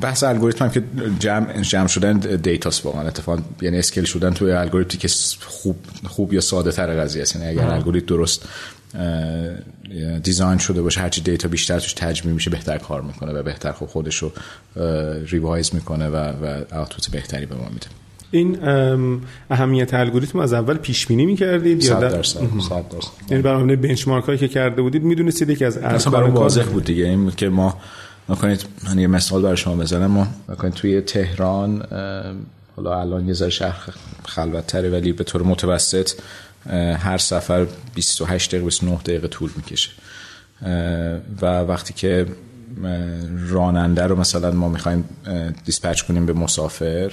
[0.00, 0.82] بحث الگوریتم هم که
[1.18, 5.08] جمع, جمع شدن data ست واقعا اتفاقا یعنی scale شدن توی الگوریتمی که
[5.46, 5.76] خوب
[6.06, 7.36] خوب یا ساده تر قضیه است.
[7.36, 8.48] یعنی اگر الگوریتم درست
[10.22, 13.86] design شده باشه هرچی data بیشتر توش تجمیع میشه بهتر کار می‌کنه و بهتر خب
[13.86, 14.32] خودش رو
[15.26, 17.86] revise می‌کنه و و output بهتری به ما میده.
[18.30, 18.58] این
[19.50, 22.40] اهمیت الگوریتم از اول پیش بینی می‌کردید یا درصد
[23.30, 27.04] یعنی برای بنچمارک هایی که کرده بودید می‌دونستید که از اصلا برای واضح بود دیگه.
[27.04, 27.76] این که ما
[28.28, 30.06] نکنید من یه مثال برای شما بزنم.
[30.06, 31.82] ما نکنید توی تهران
[32.76, 33.94] حالا الان یه ذره شهر
[34.26, 36.10] خلوتتره ولی به طور متوسط
[36.98, 39.90] هر سفر 28 دقیقه 29 دقیقه طول می‌کشه.
[41.42, 42.26] و وقتی که
[43.48, 45.04] راننده رو مثلا ما می‌خوایم
[45.64, 47.12] dispatch کنیم به مسافر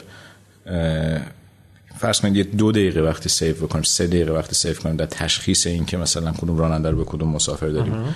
[1.97, 5.67] فرض کنید یه دو دقیقه وقتی save بکنیم سه دقیقه وقتی save کنیم در تشخیص
[5.67, 8.15] این که مثلا کدوم راننده رو به کدوم مسافر داریم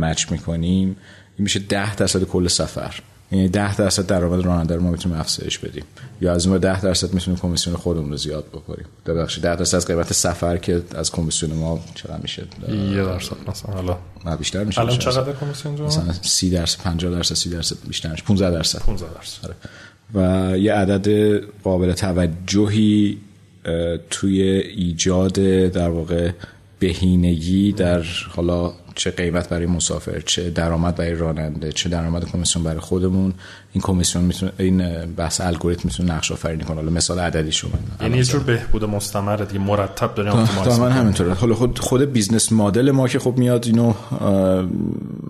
[0.00, 0.96] match می‌کنیم.
[1.38, 3.00] میشه 10 درصد کل سفر.
[3.32, 5.84] یعنی 10 درصد درآمد راننده رو ما می‌تونیم افزایش بدیم.
[6.20, 8.84] یا از اون 10 درصد می‌تونیم commission خودمون رو زیاد بکنیم.
[9.06, 13.74] ببخشید 10 درصد از قیمت سفر که از commission ما چقدر میشه؟ یه درصد مثلا
[13.74, 13.98] حالا.
[14.26, 14.80] نه بیشتر میشه.
[14.80, 18.78] الان چقدر کمیسیون جو مثلا 30 درصد 50 درصد 30 درصد بیشتر میشه 15 درصد.
[18.78, 19.44] 15 درصد.
[19.44, 19.54] آره.
[20.14, 23.18] و یه عدد قابل توجهی
[24.10, 24.42] توی
[24.76, 26.30] ایجاد در واقع
[26.78, 32.80] بهینگی در حالا چه قیمت برای مسافر چه درآمد برای راننده چه درآمد کمیسیون برای
[32.80, 33.34] خودمون.
[33.72, 36.76] این کمیسیون می‌تونه این بحث الگوریتم می‌تونه نقش آفرینی کنه.
[36.76, 41.34] حالا مثال عددی شما یعنی یه جور بهبود مستمر دیگه مرتب داریم optimize من همینطوره.
[41.34, 43.94] حالا خود خود business model ما که خب میاد اینو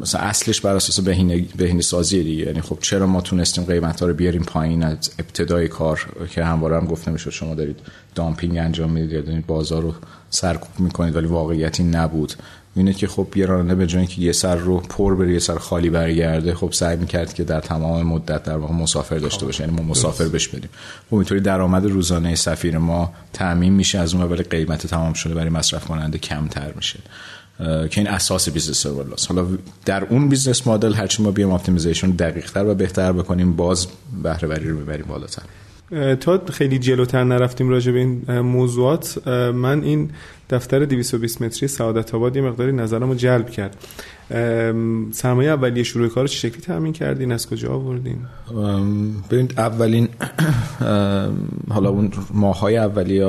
[0.00, 2.46] مثلا اصلش بر اساس بهینه بهینه سازی دیگه.
[2.46, 6.00] یعنی خب چرا ما تونستیم قیمت ها رو بیاریم پایین از ابتدای کار
[6.30, 7.30] که همواره هم گفته می‌شد.
[7.30, 7.80] شما دارید
[8.14, 9.94] dumping انجام می‌دید یا دارید بازار رو
[10.30, 12.32] سرکوب می‌کنید ولی واقعیتی نبود.
[12.76, 15.58] اینه که خب یه راننده به جای که یه سر رو پر بره یه سر
[15.58, 19.64] خالی برگرده خب سعی می‌کرد که در تمام مدت در واقع مسافر داشته باشه.
[19.64, 20.70] یعنی ما مسافر بش بدیم.
[21.10, 25.50] خب اینطوری درآمد روزانه سفیر ما تامین میشه از اون ولی قیمت تمام شده برای
[25.50, 26.98] مصرف کننده کمتر میشه.
[27.58, 29.26] که این اساس business.
[29.26, 29.46] حالا
[29.84, 33.86] در اون business model هرچی ما بیام optimization دقیق تر و بهتر بکنیم باز
[34.22, 35.42] بهره وری رو می‌بریم بالاتر.
[36.20, 40.10] تا خیلی جلوتر نرفتیم راجع به این موضوعات من این
[40.50, 43.76] دفتر 220 متری سعادت آباد یه مقداری نظرمو جلب کرد.
[45.12, 48.18] سرمایه اولیه شروع کار چه شکلی تامین کردین؟ از کجا آوردین؟
[49.30, 50.08] ببینید اولین
[51.70, 53.24] حالا اون ماه های اولیه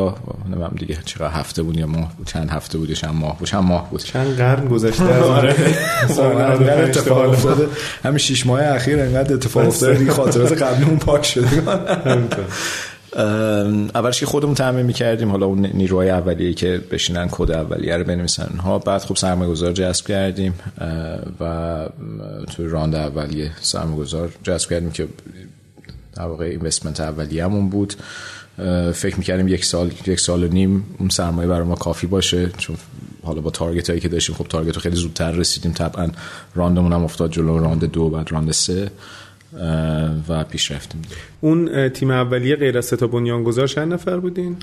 [0.49, 3.63] نمیم دیگه چقدر هفته بود یا ماه بود چند هفته بود چند ماه بود چند
[3.63, 4.01] ماه بود.
[4.01, 5.55] چند قرن گذشته از آره.
[6.83, 7.67] اتفاق افتاده.
[8.03, 11.47] همین شش ماه اخیر انقدر اتفاق افتاده دیگه خاطرات قبلی اون پاک شده.
[13.95, 18.57] اولش که خودمون تعمین می‌کردیم حالا اون نیروهای اولیه که بشینن کد اولیه رو بنویسن
[18.57, 20.53] ها بعد خب سرمایه گذار جذب کردیم
[21.39, 21.89] و
[22.55, 25.07] توی round اولیه سرمایه گذار جذب کردیم که
[26.13, 27.93] در واقع investment اولیه‌مون بود.
[28.93, 32.49] فکر می‌کردیم یک سال یک سال و نیم اون سرمایه برای ما کافی باشه.
[32.57, 32.75] چون
[33.23, 35.71] حالا با target هایی که داشتیم خب target رو خیلی زودتر رسیدیم.
[35.71, 36.07] طبعا
[36.55, 38.91] round مون هم افتاد جلو round دو بعد round سه.
[40.29, 41.01] و پیش رفتیم.
[41.41, 44.57] اون تیم اولیه غیر از سه تا بنیانگذار چند نفر بودین؟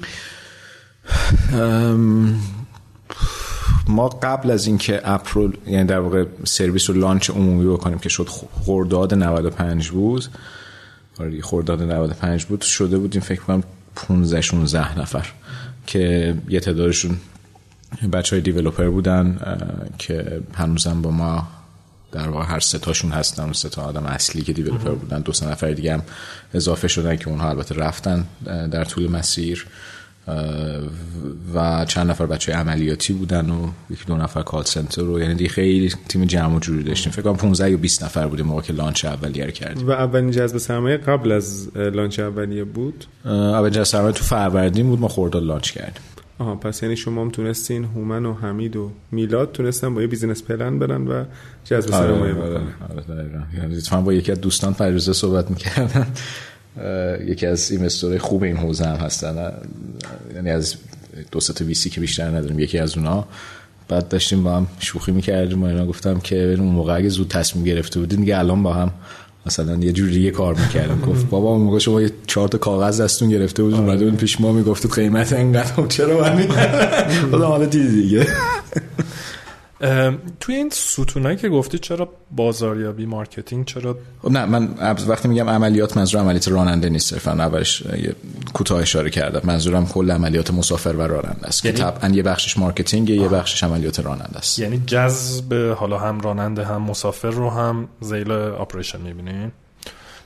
[3.89, 8.29] ما قبل از اینکه اپرول یعنی در واقع سرویس رو لانچ عمومی بکنیم که شد
[8.65, 10.25] خرداد 95 بود.
[11.21, 12.61] آره خرداد 95 بود.
[12.61, 13.63] شده بودیم فکر کنم
[13.97, 15.33] 15 16 نفر
[15.87, 17.17] که یه تعدادشون
[18.13, 19.39] بچه های دیولوپر بودن
[19.99, 21.49] که هنوزم با ما
[22.13, 25.71] در واقع هر ستاشون هستن اون ستا آدم اصلی که دیولپر بودن دو سه نفر
[25.71, 26.03] دیگه هم
[26.55, 28.25] اضافه شدن که اونها البته رفتن
[28.71, 29.67] در طول مسیر.
[31.55, 35.51] و چند نفر بچه عملیاتی بودن و یکی دو نفر call center رو یعنی دیگه
[35.51, 37.13] خیلی تیم جمع و جوری داشتیم.
[37.13, 39.89] فکر کنم 15 یا 20 نفر بودیم موقع که launch اولیه کردیم.
[39.89, 45.01] و اولین جذب سرمایه قبل از launch اولیه بود؟ اولین جذب سرمایه تو فروردین بود
[45.01, 46.03] ما خرداد launch کردیم.
[46.39, 50.43] آها پس یعنی شما هم تونستین هومن و حمید و میلاد تونستن با یه business
[50.43, 51.25] plan برن و
[51.65, 52.61] جذب آره، سرمایه آره،
[53.11, 53.25] آره،
[53.57, 56.07] یعنی با یکی از دوستان فریزه صحبت می‌کردن
[57.27, 59.53] یکی از investor های خوب این حوزه هم هستن
[60.35, 60.75] یعنی از
[61.33, 63.27] دو تا VC که بیشتر نداریم یکی از اونا.
[63.89, 67.65] بعد داشتیم با هم شوخی می‌کردیم و اینا گفتم که اون موقع اگه زود تصمیم
[67.65, 68.93] گرفته بودین دیگه الان با هم
[69.47, 71.01] مثلا یه جوری کار می‌کردم.
[71.07, 74.41] گفت بابا اون موقع شما یه چهار تا کاغذ دستون گرفته بود اومده بود پیش
[74.41, 76.49] ما می‌گفتید قیمت اینقدر خب چرا من
[77.31, 78.27] خدا حالا دیگه.
[80.41, 84.69] توی این ستونایی که گفتی چرا بازاریابی marketing چرا خب نه من
[85.09, 88.15] وقتی میگم عملیات منظور عملیات راننده نیست صرفا اولش یه
[88.53, 89.41] کوتاه اشاره کردم.
[89.45, 91.77] منظورم کل عملیات مسافر و راننده است یعنی...
[91.77, 94.59] که طبعا یه بخشش marketing یه بخشش عملیات راننده است.
[94.59, 99.53] یعنی جذب حالا هم راننده هم مسافر رو هم ذیل operation می‌بینین؟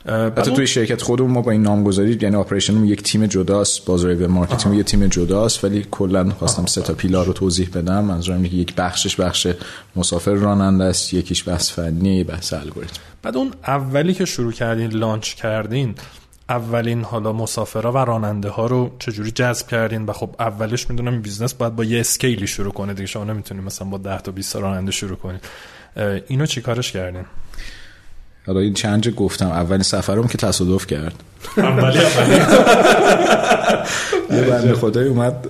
[0.06, 4.26] حتی توی شرکت خودمون ما با این نامگذاری یعنی operation مون یک تیم جداست بازاریابی
[4.26, 8.04] marketing یه تیم جداست ولی کلا خواستم سه تا pillar رو توضیح بدم.
[8.04, 9.46] منظورم اینه یک بخشش بخش
[9.96, 15.34] مسافر راننده است یکیش بحث فنی بحث الگوریتم بعد اون اولی که شروع کردین launch
[15.34, 15.94] کردین
[16.48, 21.54] اولین حالا مسافرها و راننده ها رو چجوری جذب کردین؟ و خب اولش می‌دونم business
[21.54, 23.06] باید با یه scale ی شروع کنه دیگه.
[23.06, 25.40] شما نمی‌تونید مثلا با 10 تا 20 راننده شروع کنید
[26.26, 27.24] اینو چیکارش کردین؟
[28.46, 31.14] حالا این چند جا گفتم اولین سفرم که تصادف کرد.
[31.56, 31.98] اولی
[34.30, 35.46] یه بنده خدایی اومد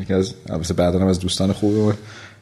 [0.00, 1.94] یکی از البته بعدا از دوستان خوب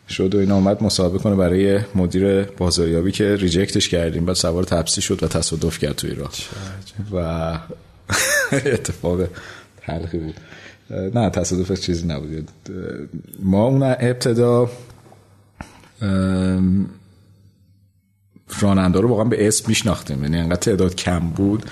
[0.09, 4.25] شد و این اومد مسابقه کنه برای مدیر بازاریابی که ریجکتش کردیم.
[4.25, 6.31] بعد سوار تپسی شد و تصادف کرد توی راه
[7.13, 7.19] و
[8.53, 9.21] اتفاق
[9.87, 10.35] تلخی بود.
[10.91, 12.51] نه تصادف چیزی نبود.
[13.43, 14.71] ما اون ابتدا
[18.61, 20.23] راننده رو واقعا به اسم میشناختیم.
[20.23, 21.65] یعنی انقدر تعداد کم بود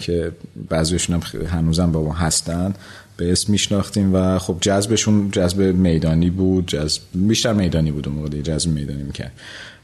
[0.00, 0.32] که
[0.68, 2.74] بعضیشون هم هنوزم با ما هستن.
[3.16, 8.40] به اسم میشناختیم و خب جذبشون جذب میدانی بود جذب بیشتر میدانی بود اون موقع
[8.40, 9.32] جذب میدانی می‌کرد.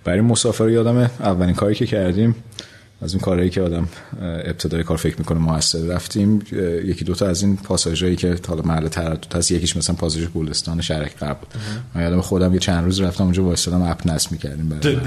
[0.05, 2.35] برای مسافر یادم اولین کاری که کردیم
[3.03, 3.89] از این کارهایی که آدم
[4.23, 6.43] ابتدای کار فکر می‌کنه موثر رفتیم
[6.85, 11.17] یکی دوتا از این پاساژهایی که حالا محل تردد هست یکیش مثلا پاساژ گلستان شرک
[11.17, 11.49] قبل بود.
[11.95, 14.99] من یادم خودم یه چند روز رفتم اونجا وایسادم اپ نصب می‌کردیم برای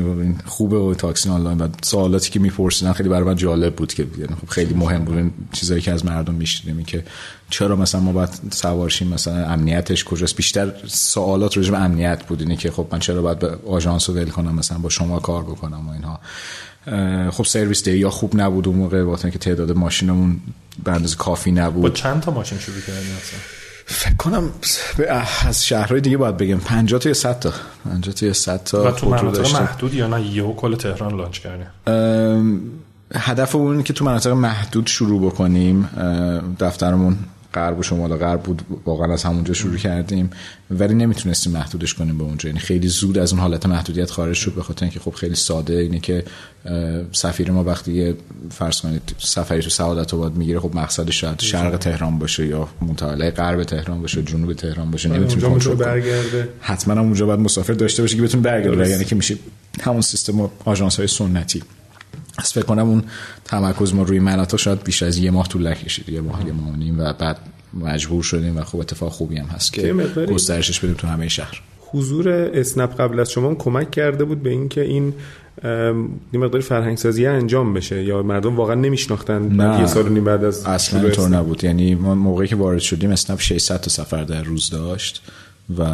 [0.00, 1.58] این خوبه و تاکسی آنلاین.
[1.58, 5.32] و سوالاتی که میپرسیدن خیلی برای من جالب بود که یعنی خب خیلی مهم بود.
[5.52, 7.04] چیزایی که از مردم میشنیدیم که
[7.54, 12.40] چرا مثلا ما باید سوارشیم مثلا امنیتش کجاست؟ بیشتر سوالات راجع به امنیت بود.
[12.40, 15.88] اینه که خب من چرا باید به آژانس ول کنم؟ مثلا با شما کار بکنم
[15.88, 16.20] و اینها.
[17.30, 20.40] خب سرویس دی یا خوب نبود اون موقع وقتی که تعداد ماشینمون
[20.84, 21.82] به اندازه کافی نبود.
[21.82, 23.38] با چند تا ماشین شروع کردیم مثلا
[23.86, 24.50] فکر کنم
[25.46, 26.58] از شهرهای دیگه باید بگم.
[26.58, 27.52] 50 تا یا 100 تا.
[27.84, 31.38] 50 تا یا 100 تا و تو مناطق محدود یا نه؟ یهو کل تهران لانچ
[31.38, 31.66] کردیم
[33.14, 35.88] هدف اون که تو مناطق محدود شروع بکنیم.
[36.60, 37.16] دفترمون
[37.54, 40.30] غرب و شمال غرب بود واقعا از همونجا شروع کردیم.
[40.70, 42.48] ولی نمی‌تونستیم محدودش کنیم به اونجا.
[42.48, 45.74] یعنی خیلی زود از اون حالت محدودیت خارج شد به خاطر اینکه خب خیلی ساده.
[45.74, 46.24] اینه که
[47.12, 48.14] سفیر ما وقتی
[48.50, 53.30] فرض کنید سفری تو سعادت آباد می‌گیره خب مقصدش شاید شرق تهران باشه یا متعلق
[53.30, 56.48] غرب تهران باشه جنوب تهران باشه آره، نمی‌تونه کنترل برگرده.
[56.60, 59.36] حتما اونجا باید مسافر داشته باشه که بتونه برگرده یعنی که میشه
[59.80, 61.62] همون سیستم آژانس های سنتی.
[62.38, 63.02] از فکر کنم اون
[63.44, 66.08] تمرکز ما روی مناطق شاید بیش از یه ماه طول نکشید.
[66.08, 67.38] یه ماه یه ماه نیم و بعد
[67.74, 69.92] مجبور شدیم و خب اتفاق خوبی هم هست که
[70.28, 71.62] گسترشش بدیم تو همه شهر.
[71.78, 75.14] حضور اسنپ قبل از شما کمک کرده بود به اینکه این
[76.32, 80.66] یه مقدار فرهنگ سازی انجام بشه یا مردم واقعا نمیشناختن یه سال نیم بعد از
[80.66, 81.64] اصلا اینطور نبود.
[81.64, 85.22] یعنی ما موقعی که وارد شدیم اسنپ 600 تا سفر در روز داشت
[85.78, 85.84] و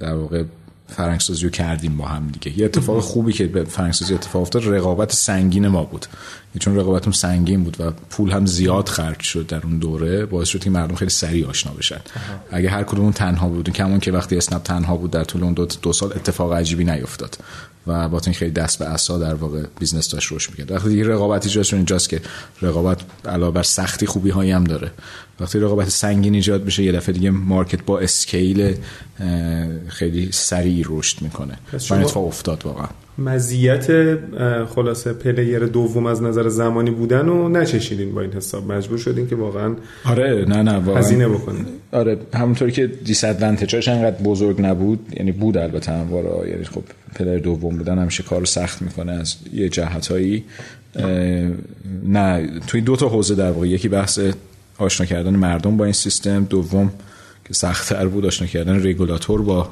[0.00, 0.44] در واقع
[0.90, 2.58] فرهنگ‌سازی رو کردیم با هم دیگه.
[2.58, 6.06] یه اتفاق خوبی که به فرهنگ‌سازی اتفاق افتاد رقابت سنگین ما بود.
[6.58, 10.58] چون رقابتم سنگین بود و پول هم زیاد خرج شد در اون دوره باعث شد
[10.60, 12.00] که مردم خیلی سریع آشنا بشن.
[12.50, 15.66] اگه هر کدوم تنها بودیم کماکان که وقتی اسنپ تنها بود در طول اون دو,
[15.82, 17.38] دو سال اتفاق عجیبی نیفتاد
[17.86, 20.70] و با این خیلی دست به عصا در واقع business داشت رشد می‌کرد.
[20.70, 22.20] وقتی دیگه رقابت ایجاد شد اینجاست که
[22.62, 24.90] رقابت علاوه بر سختی خوبی هایی هم داره.
[25.40, 28.74] وقتی رقابت سنگین ایجاد بشه یه دفعه دیگه market با scale
[29.88, 31.58] خیلی سریع رشد می‌کنه.
[31.90, 32.88] و اتفاق افتاد واقعا.
[33.20, 33.86] مزیت
[34.74, 38.72] خلاصه player دوم از نظر زمانی بودن و نچشیدین با این حساب.
[38.72, 40.98] مجبور شدین که واقعا آره نه نه واقعا.
[40.98, 41.66] هزینه بکنین.
[41.92, 46.82] آره همونطوری که disadvantage اش انقدر بزرگ نبود یعنی بود البته هموارا یعنی خب
[47.14, 50.44] player دوم بودن همیشه کارو سخت می‌کنه از یه جهتایی
[52.04, 53.68] نه توی دو تا حوزه در واقع.
[53.68, 54.20] یکی بحث
[54.78, 56.92] آشنا کردن مردم با این سیستم دوم
[57.44, 59.68] که سختتر بود آشنا کردن رگولاتور با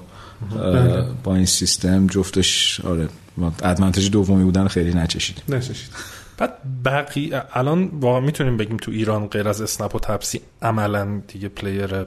[1.24, 2.06] با این سیستم.
[2.06, 3.08] جفتش آره
[3.44, 5.42] advantage دومی بودن خیلی نچشید.
[5.48, 5.90] نچشید.
[6.38, 11.48] بعد بقی الان واقعا می‌تونیم بگیم تو ایران غیر از اسنپ و تپسی عملا دیگه
[11.48, 12.06] player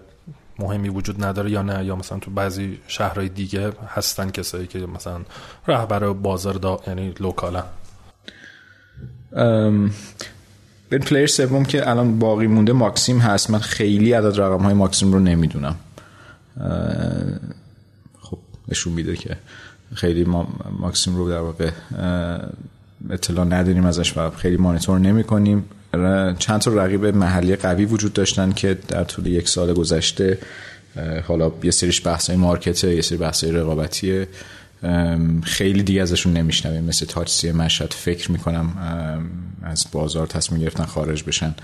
[0.59, 5.21] مهمی وجود نداره یا نه یا مثلا تو بعضی شهرهای دیگه هستن کسایی که مثلا
[5.67, 7.63] رهبر بازار ان یعنی local ن
[10.89, 13.49] به player سوم که الان باقی مونده ماکسیم هست.
[13.49, 15.75] من خیلی عدد رقم های ماکسیم رو نمی‌دونم.
[18.21, 19.37] خب نشون میده که
[19.93, 20.47] خیلی ما
[20.79, 21.69] ماکسیم رو در واقع
[23.09, 25.65] اطلاع نداریم ازش و خیلی مانیتور نمی کنیم
[26.39, 30.37] چند تا رقیب محلی قوی وجود داشتن که در طول یک سال گذشته
[31.27, 34.27] حالا یه سریش بحثای مارکته یه سری بحثای رقابتیه.
[35.43, 36.83] خیلی دیگه ازشون نمیشنویم.
[36.83, 38.73] مثل تاچسی مشهد فکر می‌کنم
[39.63, 41.55] از بازار تصمیم گرفتن خارج بشن.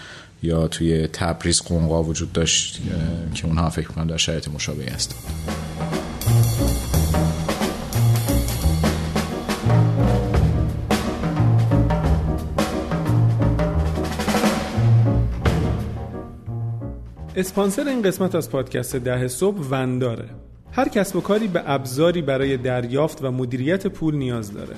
[0.43, 2.82] یا توی تبریز قنقا وجود داشت
[3.34, 5.16] که اونها فکر می‌کنم در شرایط مشابهی هستن.
[17.38, 20.26] اسپانسر این قسمت از پادکست ده صبح ونداره.
[20.72, 24.76] هر کسب و کاری به ابزاری برای دریافت و مدیریت پول نیاز داره.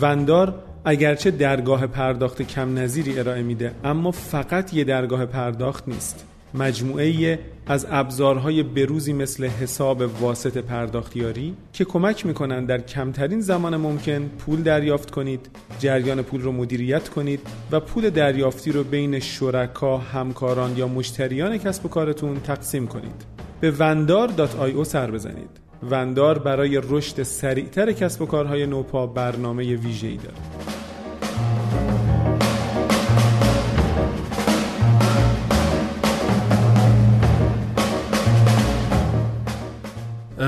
[0.00, 6.26] وندار اگرچه درگاه پرداخت کم نظیری ارائه میده اما فقط یه درگاه پرداخت نیست.
[6.54, 14.28] مجموعه از ابزارهای بروزی مثل حساب واسط پرداختیاری که کمک می‌کنند در کمترین زمان ممکن
[14.28, 17.40] پول دریافت کنید جریان پول رو مدیریت کنید
[17.70, 23.24] و پول دریافتی رو بین شرکا، همکاران یا مشتریان کسب و کارتون تقسیم کنید
[23.60, 25.50] به وندار.io سر بزنید
[25.90, 30.79] وندار برای رشد سریعتر کسب و کارهای نوپا برنامه ویژه‌ای دارد.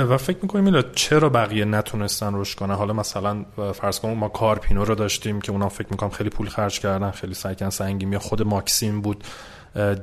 [0.05, 3.45] و فکر می‌کنیم میلاد چرا بقیه نتونستن روش کنن؟ حالا مثلا
[3.75, 7.35] فرض کنیم ما کارپینو رو داشتیم که اونا فکر می‌کنم خیلی پول خرج کردن خیلی
[7.35, 9.25] سعی سنگین یا خود ماکسیم بود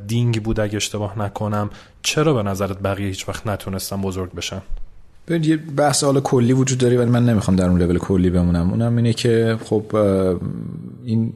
[0.07, 1.69] دینگ بود اگه اشتباه نکنم.
[2.01, 4.61] چرا به نظرت بقیه هیچ وقت نتونستن بزرگ بشن؟
[5.29, 8.69] یه بحث حالا کلی وجود داره ولی من نمی‌خوام در اون لول کلی بمونم.
[8.69, 9.95] اونم اینه که خب
[11.03, 11.33] این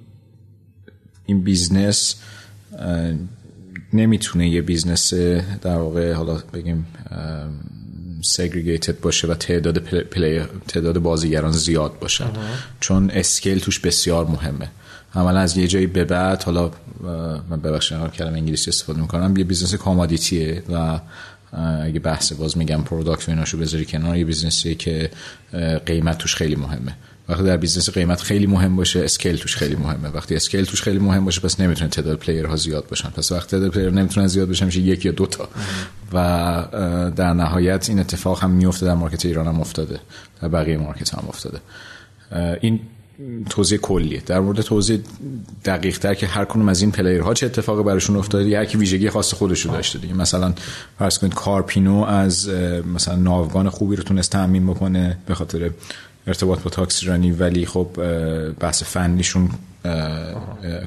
[1.26, 2.22] این business
[3.94, 5.14] نمی‌تونه یه business
[5.62, 6.86] در واقع حالا بگیم
[8.24, 12.26] segregated باشه و تعداد پلی تعداد بازیگران زیاد باشه
[12.80, 14.72] چون scale توش بسیار مهمه.
[15.16, 16.72] عملا از یه جایی به بعد حالا
[17.50, 19.38] من ببخشید کلمه انگلیسی استفاده می‌کنم.
[19.38, 21.00] یه business commodity ه و
[21.84, 25.10] اگه بحث باز میگم product و ایناشو بذاری کنار یه business یه که
[25.86, 26.96] قیمت توش خیلی مهمه.
[27.30, 30.10] وقتی در business قیمت خیلی مهم باشه scale توش خیلی مهمه.
[30.10, 33.10] وقتی scale توش خیلی مهم باشه پس نمی‌تونه تعداد player ها زیاد باشن.
[33.10, 35.50] پس وقتی تعداد player نمی‌تونه زیاد بشه میشه یک یا دو تا.
[36.14, 36.68] و
[37.16, 40.00] در نهایت این اتفاق هم میفته در market ایران هم افتاده.
[40.42, 41.60] در بقیه market هم افتاده.
[42.62, 42.80] این
[43.50, 44.22] توضیح کلیه.
[44.26, 45.00] در مورد توضیح
[45.66, 49.10] دقیق تر که هر کدوم از این player ها چه اتفاقی براشون افتاده یکی ویژگی
[49.10, 50.14] خاص خودشو داشته دیگه.
[50.14, 50.54] مثلا
[51.00, 52.50] فرض کنید کارپینو از
[52.94, 55.72] مثلا ناوگان خوبی رو تونست تامین بکنه به خاطر
[56.28, 57.88] ارتباط با تاکسی رانی ولی خب
[58.60, 59.50] بحث فنیشون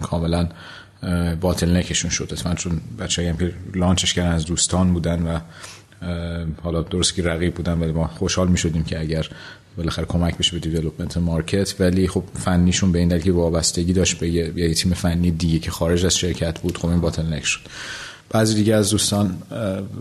[0.03, 0.49] کاملا
[1.41, 5.39] bottleneck شون شد اتفاقا چون بچه هم launch ش کردن از دوستان بودن و
[6.63, 9.29] حالا درست که رقیب بودن ولی ما خوشحال می شدیم که اگر
[9.77, 14.19] بالاخره کمک بشه به development market ولی خب فنیشون به این دلیل که وابستگی داشت
[14.19, 17.61] به یه, تیم فنی دیگه که خارج از شرکت بود خب این bottleneck شد.
[18.31, 19.39] بعضی دیگه از دوستان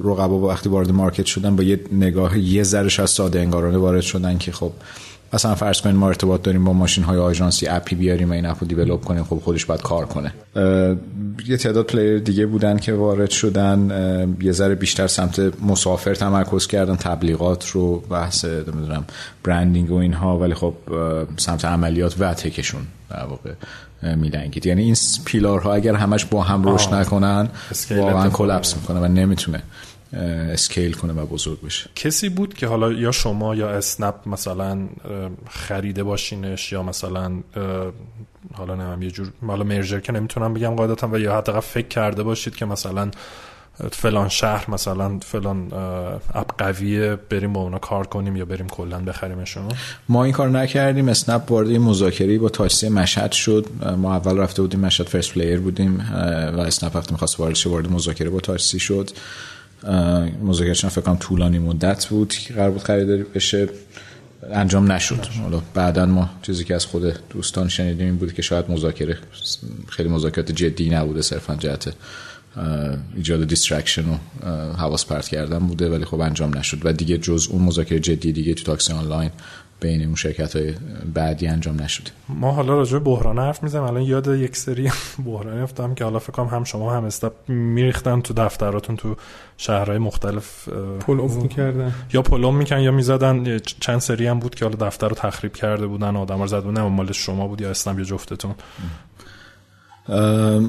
[0.03, 4.37] رقبا وقتی وارد market شدن با یه نگاه یه ذره از ساده انگارانه وارد شدن
[4.37, 4.71] که خب
[5.33, 8.45] مثلا فرض کنید ما ارتباط داریم با ماشین های آژانسی app ی بیاریم و این
[8.45, 10.33] app و develop کنیم خب خودش باید کار کنه.
[11.47, 16.95] یه تعداد player دیگه بودن که وارد شدن یه ذره بیشتر سمت مسافر تمرکز کردن
[16.95, 19.05] تبلیغات رو بحث نمی‌دونم
[19.43, 20.73] branding و اینها ولی خب
[21.37, 23.51] سمت عملیات و tech شون در واقع
[24.15, 24.65] میلنگید.
[24.65, 24.95] یعنی این
[25.25, 27.49] pillar ها اگر همش با هم رشد نکنن
[27.91, 29.63] واقعا collapse می‌کنه و نمی‌تونه
[30.15, 31.89] scale کنه و بزرگ بشه.
[31.95, 34.87] کسی بود که حالا یا شما یا اسنپ مثلا
[35.49, 37.31] خریده باشینش یا مثلا
[38.53, 42.23] حالا نمی‌گم یه جور حالا merger که نمی‌تونم بگم قاعدتا و یا حتی فکر کرده
[42.23, 43.11] باشید که مثلا
[43.91, 45.73] فلان شهر مثلا فلان
[46.33, 49.63] اپ قویه بریم با اونا کار کنیم یا بریم کلا بخریمشون؟
[50.09, 51.09] ما این کار نکردیم.
[51.09, 53.65] اسنپ وارد مذاکره با تاکسی مشهد شد.
[53.97, 56.11] ما اول رفته بودیم مشهد first player بودیم
[56.53, 59.09] و اسنپ وقتی می‌خواست وارد وارد مذاکره با تاکسی شد.
[60.41, 63.69] مذاکرهشون فکر کنم طولانی مدت بود که قرار بود خریداری بشه.
[64.51, 65.25] انجام نشد.
[65.41, 69.17] حالا بعدا ما چیزی که از خود دوستان شنیدیم این بود که شاید مذاکره
[69.89, 71.93] خیلی مذاکرات جدی نبوده صرفا جهت
[73.15, 74.17] ایجاد distraction و
[74.73, 76.81] حواس پرت کردن بوده ولی خب انجام نشد.
[76.83, 79.31] و دیگه جز اون مذاکره جدی دیگه تو تاکسی آنلاین
[79.79, 80.73] بین اون شرکت های
[81.13, 82.11] بعدی انجام نشده.
[82.29, 83.83] ما حالا راجع به بحران حرف می‌زنیم.
[83.83, 84.91] الان یاد یک سری
[85.25, 89.15] بحران افتادم که حالا فکر کنم هم شما هم اسنپ میریختن تو دفتراتون تو
[89.57, 90.69] شهرهای مختلف
[90.99, 93.59] پلوف می‌کردن یا پلوم میکن یا می‌زدن.
[93.59, 96.81] چند سری هم بود که حالا دفتر رو تخریب کرده بودن آدم رو زد بودن
[96.81, 98.55] مال شما بود یا اسنپ یا جفتتون.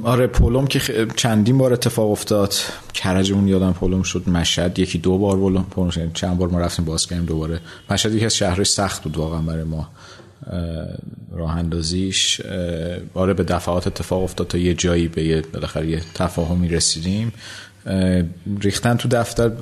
[0.05, 2.55] آره پولم که چندین بار اتفاق افتاد.
[2.95, 4.79] کرجمون یادم پولم شد مشهد.
[4.79, 6.13] یکی دو بار پولم شد.
[6.13, 7.61] چند بار ما رفتیم باز کردیم دوباره.
[7.91, 9.89] مشهد یکی از شهرهای سخت بود واقعا برای ما.
[11.33, 12.41] راه اندازیش.
[13.15, 17.33] آره به دفعات اتفاق افتاد تا یه جایی به یه بالاخره یه تفاهمی رسیدیم.
[18.61, 19.53] ریختن تو دفتر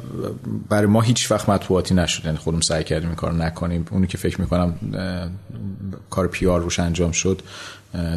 [0.68, 2.25] برای ما هیچ وقت مطبوعاتی نشد.
[2.25, 3.87] یعنی خودم سعی کردیم این کار نکنیم.
[3.91, 4.75] اونی که فکر می‌کنم
[6.11, 7.43] کار پیار روش انجام شد.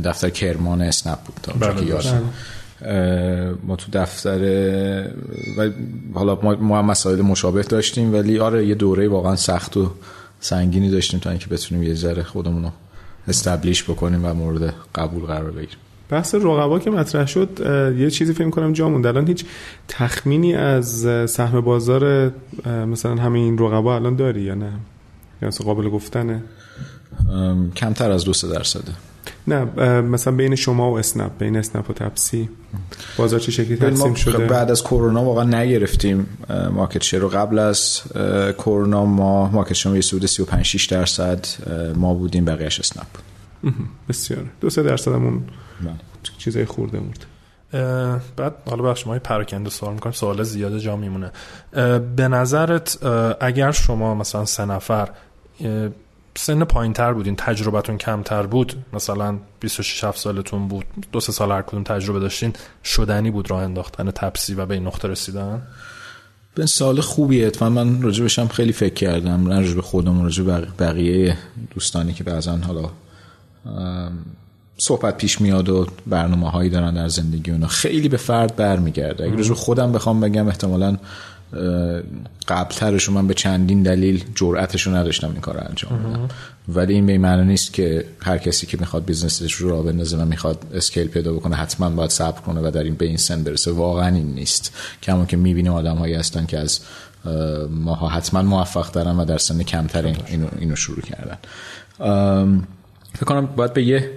[0.05, 2.21] دفتر کرمان اسنپ بود تا بله بله.
[3.67, 4.39] ما تو دفتر
[5.57, 5.69] و
[6.13, 9.91] حالا ما هم مسائل مشابه داشتیم ولی آره یه دوره واقعا سخت و
[10.39, 12.71] سنگینی داشتیم تا اینکه بتونیم یه ذره خودمون رو
[13.27, 15.77] استبلیش بکنیم و مورد قبول قرار بگیریم.
[16.09, 17.49] بحث رقبا که مطرح شد
[17.97, 19.07] یه چیزی فکر کنم جا موند.
[19.07, 19.45] الان هیچ
[19.87, 22.31] تخمینی از سهم بازار
[22.65, 24.71] مثلا همین رقبا الان داری یا نه؟
[25.41, 26.43] یا قابل گفتنه؟
[27.75, 28.91] کمتر از دو درصده.
[29.47, 29.65] نه
[30.01, 32.49] مثلا بین شما و اسنپ بین اسنپ و تپسی.
[33.17, 36.27] بازار چه شکلی تقسیم شده؟ بعد از کرونا واقعا نگرفتیم
[36.71, 38.01] مارکت شیر رو قبل از
[38.57, 41.45] کرونا ما مارکت شیر یه سود 35 6 درصد
[41.95, 43.73] ما بودیم بقیه‌اش اسنپ بود.
[44.09, 44.45] بسیار.
[44.61, 45.43] دو سه درصدمون
[45.81, 45.93] بله.
[46.37, 47.25] چیزای خورده بود
[48.37, 51.31] بعد حالا بخش ما پراکنده سوال می‌کنیم سوال زیاده جا میمونه.
[52.15, 53.05] به نظرت
[53.39, 55.09] اگر شما مثلا سه نفر
[56.37, 61.51] سن پایین تر بودین تجربتون کمتر بود مثلا 26 7 سالتون بود دو سه سال
[61.51, 65.61] هر کدوم تجربه داشتین شدنی بود راه انداختن تپسی و به این نقطه رسیدن؟
[66.55, 70.43] به سال خوبیه و من راجع خیلی فکر کردم راجع به خودم راجع
[70.79, 71.37] بقیه
[71.73, 72.89] دوستانی که بعضا حالا
[74.77, 79.23] صحبت پیش میاد و برنامه هایی دارن در زندگی اونا خیلی به فرد برمیگرده.
[79.23, 80.97] اگه راجع خودم بخوام بگم احتمالاً
[82.47, 86.27] قبلترشون من به چندین دلیل جرأتشو نداشتم این کار انجام بدم.
[86.67, 90.17] ولی این به معنی نیست که هر کسی که می‌خواد business ش رو راه بندازه
[90.17, 93.43] و می‌خواد scale پیدا بکنه حتما باید صبر کنه و در این به این سن
[93.43, 93.71] برسه.
[93.71, 94.73] واقعا این نیست.
[95.03, 96.79] کما که می‌بینیم آدم هایی هستن که از
[97.69, 101.37] ماها حتما موفق دارن و در سن کمتر اینو, اینو شروع کردن.
[103.13, 104.11] فکر کنم باید به یه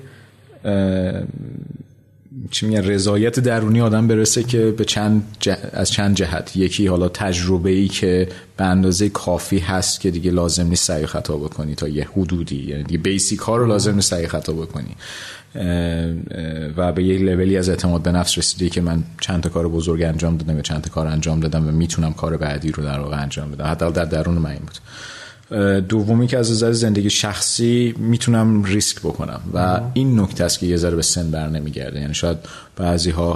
[2.51, 5.37] چی میگن رضایت درونی آدم برسه که به چند
[5.73, 6.57] از چند جهت.
[6.57, 11.37] یکی حالا تجربه ای که به اندازه کافی هست که دیگه لازم نیست سعی خطا
[11.37, 12.63] بکنی تا یه حدودی.
[12.63, 14.97] یعنی دیگه بیسیک ها رو لازم نیست سعی خطا بکنی.
[16.77, 20.03] و به یه لولی از اعتماد به نفس رسیدی که من چند تا کار بزرگ
[20.03, 23.23] انجام دادم یا چند تا کار انجام دادم و می‌تونم کار بعدی رو در واقع
[23.23, 23.65] انجام بدم.
[23.65, 24.79] حتی در درون من این بود.
[25.89, 30.77] دومی که از نظر زندگی شخصی می‌تونم ریسک بکنم و این نکته است که یه
[30.77, 32.01] ذره به سن بر نمیگرده.
[32.01, 32.37] یعنی شاید
[32.77, 33.35] بعضی ها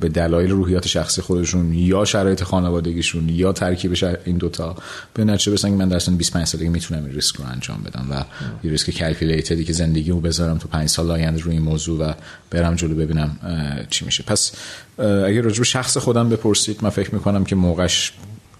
[0.00, 3.94] به دلایل روحیات شخصی خودشون یا شرایط خانوادگیشون یا ترکیب
[4.24, 4.76] این دوتا
[5.14, 8.06] به نتیجه برسن که من در سن 25 سالگی می‌تونم این ریسک رو انجام بدم
[8.10, 8.24] و
[8.64, 12.08] یه ریسک calculated ی که زندگی رو بذارم تو 5 سال آینده روی این موضوع
[12.08, 12.12] و
[12.50, 13.38] برم جلو ببینم
[13.90, 14.22] چی میشه.
[14.22, 14.52] پس
[14.98, 18.12] اگه راجع به شخص خودم بپرسید من فکر می‌کنم که موقعش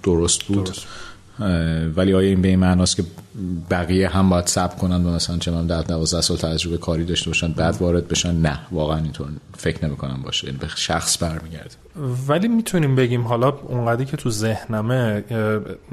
[0.02, 0.64] درست بود.
[0.64, 0.86] درست.
[1.96, 3.02] ولی آیا این به این معناست که
[3.70, 7.30] بقیه هم باید صبر کنن و مثلا چه من در 12 سال تجربه کاری داشته
[7.30, 10.48] باشن بعد وارد بشن؟ نه واقعا اینطور فکر نمی‌کنم باشه.
[10.48, 11.70] این به شخص برمیگرده.
[12.28, 15.24] ولی می‌تونیم بگیم حالا اونقدری که تو ذهنمه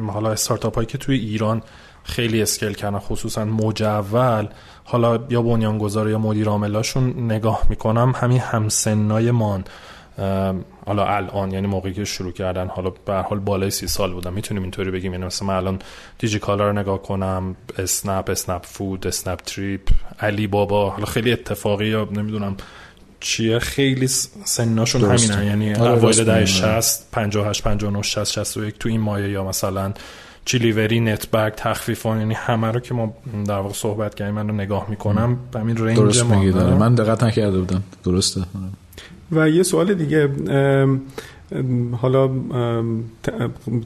[0.08, 1.62] حالا استارتاپ هایی که توی ایران
[2.04, 4.48] خیلی اسکیل کردن خصوصا مجول
[4.84, 9.64] حالا یا بنیانگذار یا مدیر عاملاشون نگاه می‌کنم همین همسنای مان.
[10.90, 14.34] حالا الان یعنی موقعی که شروع کردن حالا به حال بالای سی سال بودم.
[14.34, 15.14] می‌تونیم اینطوری بگیم.
[15.14, 15.80] یعنی مثلا من الان
[16.20, 19.82] دیجی کالا رو نگاه کنم اسنپ اسنپ فود اسنپ تریپ
[20.20, 20.90] علی بابا.
[20.90, 22.56] حالا خیلی اتفاقی یا نمی‌دونم
[23.20, 23.60] چیه.
[23.60, 25.46] خیلی سناشون همینه.
[25.46, 29.94] یعنی آره، اوایل دهه 60 58 59 60 61 تو این مایه یا مثلا
[30.46, 31.16] چیلیوری
[31.58, 33.14] تخفیف یعنی همه رو که ما
[33.48, 35.38] در واقع صحبت کردیم من رو نگاه می‌کنم.
[35.56, 37.84] همین رنج درست من دقت نکرده بودم.
[38.04, 38.42] درسته.
[39.32, 40.30] و یه سوال دیگه
[42.02, 42.30] حالا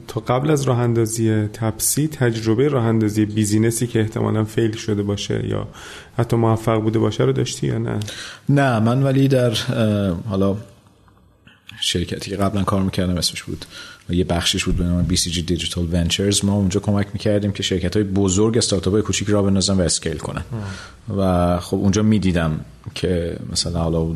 [0.08, 5.02] تا قبل از راه اندازی تپسی تجربه راه اندازی business ی که احتمالا fail شده
[5.02, 5.68] باشه یا
[6.18, 8.00] حتی موفق بوده باشه رو داشتی یا نه؟
[8.48, 9.54] نه من ولی در
[10.28, 10.56] حالا
[11.80, 13.64] شرکتی که قبلا کار می‌کردم اسمش بود
[14.08, 16.44] یه بخشش بود به نام BCG Digital Ventures.
[16.44, 20.16] ما اونجا کمک می‌کردیم که شرکت های بزرگ استارتاپ های کوچیک راه بندازن و scale
[20.16, 20.44] کنن.
[21.16, 22.60] و خب اونجا می‌دیدم
[22.94, 24.14] که مثلا حالا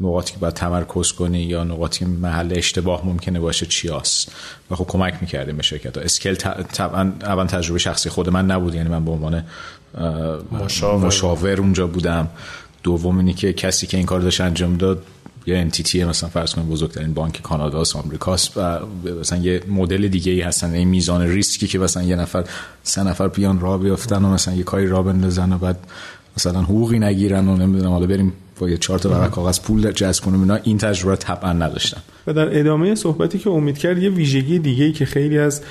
[0.00, 4.32] نقاطی که باید تمرکز کنی یا نقاطی محل اشتباه ممکنه باشه چی هست.
[4.70, 8.74] و خب کمک می‌کردیم به شرکت ها scale طبعا اول تجربه شخصی خود من نبود.
[8.74, 9.44] یعنی من به عنوان
[10.52, 11.06] مشاور.
[11.06, 12.28] مشاور اونجا بودم.
[12.82, 15.02] دوم اینی که کسی که این کار داشت انجام داد
[15.46, 18.78] یه entity مثلا فرض کنید بزرگترین بانک کانادا و آمریکاست و
[19.20, 22.44] مثلا یه مدل دیگه ای هستن این میزان ریسکی که مثلا یه نفر
[22.82, 25.78] سه نفر بیان راه بیافتن و مثلا یه کاری راه بندازن و بعد
[26.36, 30.24] مثلا حقوقی نگیرن و نمی‌دونم حالا بریم با یه چهار تا ورق کاغذ پول جذب
[30.24, 32.00] کنم اینا این تجربه طبعا نداشتم.
[32.26, 35.62] و در ادامه صحبتی که امید کرد یه ویژگی دیگه ای که خیلی از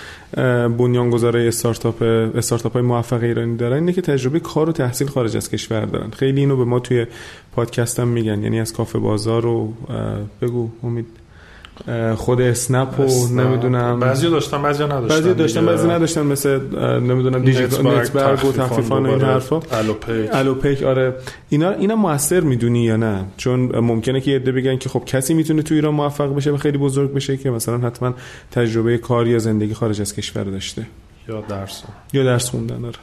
[0.77, 2.01] بنیانگذارای استارتاپ
[2.35, 6.09] استارتاپ های موفق ایرانی دارن اینه که تجربه کار و تحصیل خارج از کشور دارن.
[6.09, 7.05] خیلی اینو به ما توی
[7.51, 9.73] پادکست هم میگن یعنی از کافه بازار رو
[10.41, 11.26] بگو امید.
[12.15, 13.99] خود اسنپ و نمی‌دونم.
[13.99, 16.59] بعضی داشتن بعضی نداشتن بعضی داشتن بعضی نداشتن مثل
[16.99, 19.59] نمی‌دونم دیجیتال نتبرگ و تخفیفان و این حرفا.
[19.71, 21.13] الوپیک الوپیک آره.
[21.49, 25.61] اینا اینا موثر می‌دونی یا نه؟ چون ممکنه که یه بگن که خب کسی می‌تونه
[25.61, 28.13] تو ایران موفق بشه و خیلی بزرگ بشه که مثلا حتما
[28.51, 30.85] تجربه کار یا زندگی خارج از کشور داشته.
[31.29, 31.83] یا درس.
[32.13, 32.99] یا درس خوندن آره.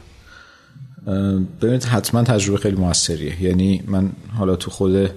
[1.61, 3.43] ببینید حتما تجربه خیلی موثریه.
[3.43, 5.09] یعنی من حالا تو خود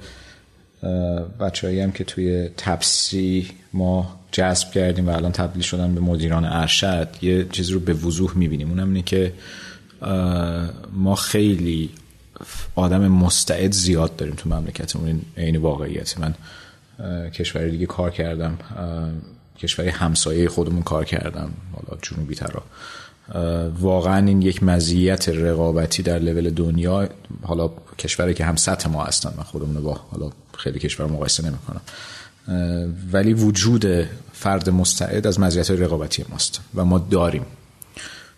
[1.41, 7.09] بچههایی هم که توی تپسی ما جذب کردیم و الان تبدیل شدن به مدیران ارشد
[7.23, 8.69] یه چیزی رو به وضوح می‌بینیم.
[8.69, 9.33] اونم اینه که
[10.93, 11.91] ما خیلی
[12.75, 15.21] آدم مستعد زیاد داریم تو مملکتمون.
[15.37, 16.19] این واقعیت.
[16.19, 16.35] من
[17.31, 18.59] کشور دیگه کار کردم
[19.59, 22.63] کشوری همسایه خودمون کار کردم حالا جنوبی ترا
[23.81, 27.09] واقعا این یک مزیت رقابتی در لول دنیا
[27.43, 31.81] حالا کشوری که هم سطح ما هستن من خودمون با حالا خیلی کشور مقایسه نمی‌کنم.
[33.13, 33.87] ولی وجود
[34.33, 37.47] فرد مستعد از مزیت رقابتی ماست و ما داریم.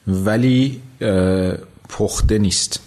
[0.07, 0.83] ولی
[1.89, 2.81] پخته نیست.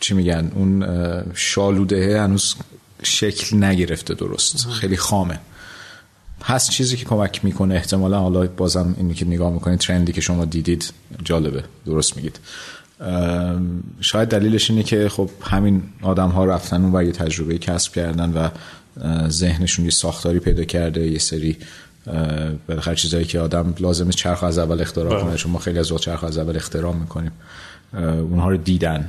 [0.00, 0.86] چی میگن؟ اون
[1.34, 2.54] شالوده هنوز
[3.02, 4.68] شکل نگرفته درست.
[4.68, 5.40] خیلی خامه.
[6.44, 7.74] هست چیزی که کمک می‌کنه.
[7.74, 10.92] احتمالا حالا بازم اینی که نگاه می‌کنید ترندی که شما دیدید
[11.24, 11.64] جالبه.
[11.86, 12.38] درست میگید.
[14.00, 18.48] شاید دلیلش اینه که خب همین آدم ها رفتن و یه تجربه کسب کردن و
[19.28, 21.56] ذهنشون یه ساختاری پیدا کرده یه سری
[22.68, 25.36] بالاخره چیزایی که آدم لازمه چرخ از اول اختراع کنه.
[25.36, 27.32] چون ما خیلی از وقت چرخ از اول اختراع می‌کنیم.
[27.94, 29.08] اونها رو دیدن.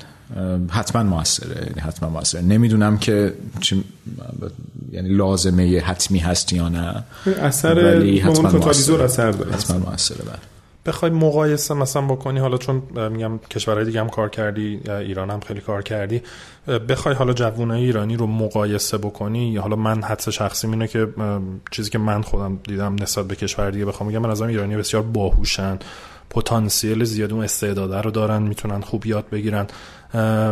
[0.70, 1.66] حتما موثره.
[1.68, 2.42] یعنی حتما موثره.
[2.42, 3.34] نمی‌دونم که
[4.92, 7.04] یعنی لازمه حتمی هست یا نه.
[7.42, 9.04] اثر ولی حتما موثره.
[9.04, 9.52] اثر داره.
[9.52, 10.36] حتما موثره بله.
[10.86, 15.62] بخوای مقایسه مثلا بکنی حالا چون میگم کشورهای دیگه هم کار کردی ایران هم خیلی
[15.62, 16.22] کار کردی
[16.90, 21.08] بخوای حالا جوانای ایرانی رو مقایسه بکنی حالا من حدس شخصی اینه که
[21.72, 25.04] چیزی که من خودم دیدم نسبت به کشور دیگه بخوام میگم من از ایرانی بسیار
[25.04, 25.80] باهوشن.
[26.30, 29.68] پتانسیل زیاد اون استعداده رو دارن می‌تونن خوب یاد بگیرن.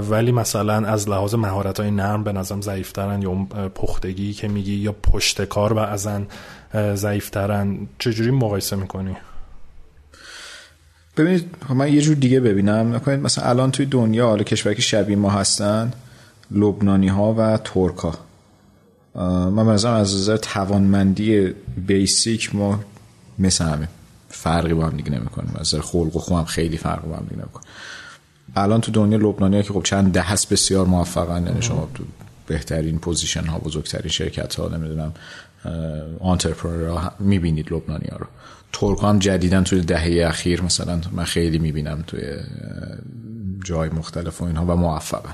[0.09, 3.33] ولی مثلا از لحاظ مهارت های نرم به نظرم ضعیفترن یا
[3.75, 6.27] پختگی که میگی یا پشت کار و ازن
[6.93, 7.87] ضعیفترن.
[7.99, 9.17] چجوری مقایسه می‌کنی؟
[11.17, 12.95] ببینید من یه جور دیگه ببینم.
[12.95, 15.91] نکنید مثلا الان توی دنیا حالا کشوری که شبیه ما هستن
[16.51, 18.13] لبنانی ها و ترک ها
[19.49, 21.53] من مثلا از نظر توانمندی
[21.87, 22.79] بیسیک ما
[23.39, 23.87] مثل همه.
[24.29, 27.41] فرقی با هم دیگه نمی‌کنیم از نظر خلق و خوام خیلی فرق با هم دیگه
[27.41, 27.67] نمی‌کنیم
[28.55, 31.45] الان تو دنیا لبنانی ها که خب چند ده هست بسیار موفقن.
[31.45, 32.03] یعنی شما تو
[32.47, 35.13] بهترین position ها بزرگترین شرکت ها نمی‌دونم
[36.19, 38.25] entrepreneur ها می‌بینید لبنانی ها رو.
[38.73, 42.21] ترک هم جدیدن توی دهه اخیر مثلا من خیلی می‌بینم توی
[43.63, 45.33] جای مختلف و اینها و موفقن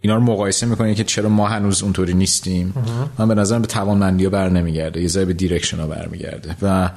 [0.00, 2.74] اینا رو مقایسه می‌کنه که چرا ما هنوز اونطوری نیستیم؟
[3.18, 6.90] من به نظرم به توانمندی ها بر نمیگرده یه ذره به direction ها برمیگرده و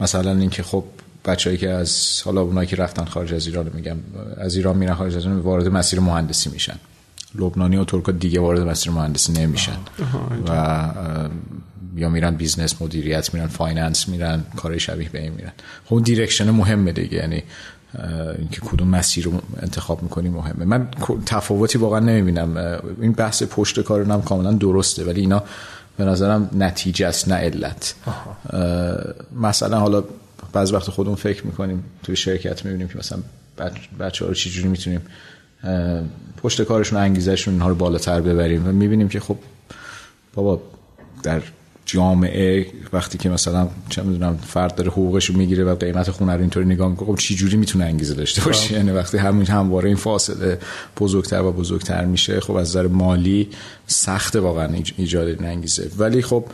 [0.00, 0.84] مثلا اینکه خب
[1.24, 3.96] بچه‌ای که از حالا اونایی که رفتن خارج از ایران میگم
[4.36, 6.76] از ایران میرن خارج از ایران وارد مسیر مهندسی میشن.
[7.34, 9.76] لبنانی و ترک دیگه وارد مسیر مهندسی نمیشن.
[10.48, 10.88] و
[11.96, 15.52] یا میرن business مدیریت میرن finance میرن کار شبیه به این میرن.
[15.84, 17.42] خب اون direction مهمه دیگه یعنی
[18.38, 20.64] اینکه کدوم مسیر رو انتخاب می‌کنی مهمه.
[20.64, 20.88] من
[21.26, 22.78] تفاوتی واقعا نمی‌بینم.
[23.00, 25.42] این بحث پشت کار هم کاملا درسته ولی اینا
[25.96, 27.94] به نظرم نتیجه است نه علت.
[29.40, 30.04] مثلا حالا
[30.52, 33.18] بعض وقت خودمون فکر می‌کنیم توی شرکت می‌بینیم که مثلا
[34.00, 35.00] بچه ها رو چجوری می‌تونیم
[36.42, 38.68] پشت کارشون انگیزشون اینها رو بالاتر ببریم.
[38.68, 39.38] و می‌بینیم که خب
[40.34, 40.62] بابا
[41.22, 41.42] در
[41.88, 46.40] جامعه وقتی که مثلا چه می‌دونم فرد داره حقوقش رو می‌گیره و قیمت خونه رو
[46.40, 49.96] اینطوری نگاه می‌کنه خب چه جوری می‌تونه انگیزه داشته باشه؟ یعنی وقتی همین همواره این
[49.96, 50.58] فاصله
[51.00, 53.48] بزرگتر و بزرگتر میشه خب از نظر مالی
[53.86, 55.90] سخت واقعا ایجاد این انگیزه.
[55.98, 56.44] ولی خب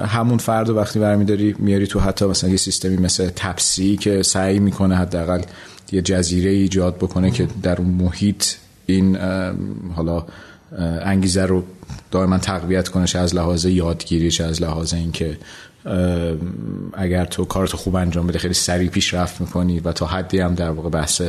[0.00, 4.58] همون فرد رو وقتی برمیداری میاری تو حتی مثلا یه سیستمی مثل تپسی که سعی
[4.58, 5.42] می‌کنه حداقل
[5.92, 8.44] یه جزیره ایجاد بکنه که در اون محیط
[8.86, 9.16] این
[9.96, 10.26] حالا
[11.02, 11.64] انگیزه رو
[12.10, 15.38] دائما تقویت کنه چه از لحاظ یادگیری چه از لحاظ اینکه
[16.92, 20.70] اگر تو کارتو خوب انجام بده خیلی سریع پیشرفت می‌کنی و تا حدی هم در
[20.70, 21.22] واقع بحث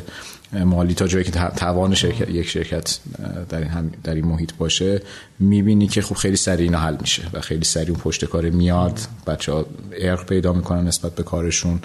[0.53, 2.99] مالی تا جایی که توان شرکت یک شرکت
[3.49, 5.01] در این, هم در این محیط باشه
[5.39, 8.99] می‌بینی که خب خیلی سریع اینا حل میشه و خیلی سریع اون پشت کار میاد.
[9.27, 9.65] بچه ها
[10.01, 11.79] ارق پیدا می‌کنن نسبت به کارشون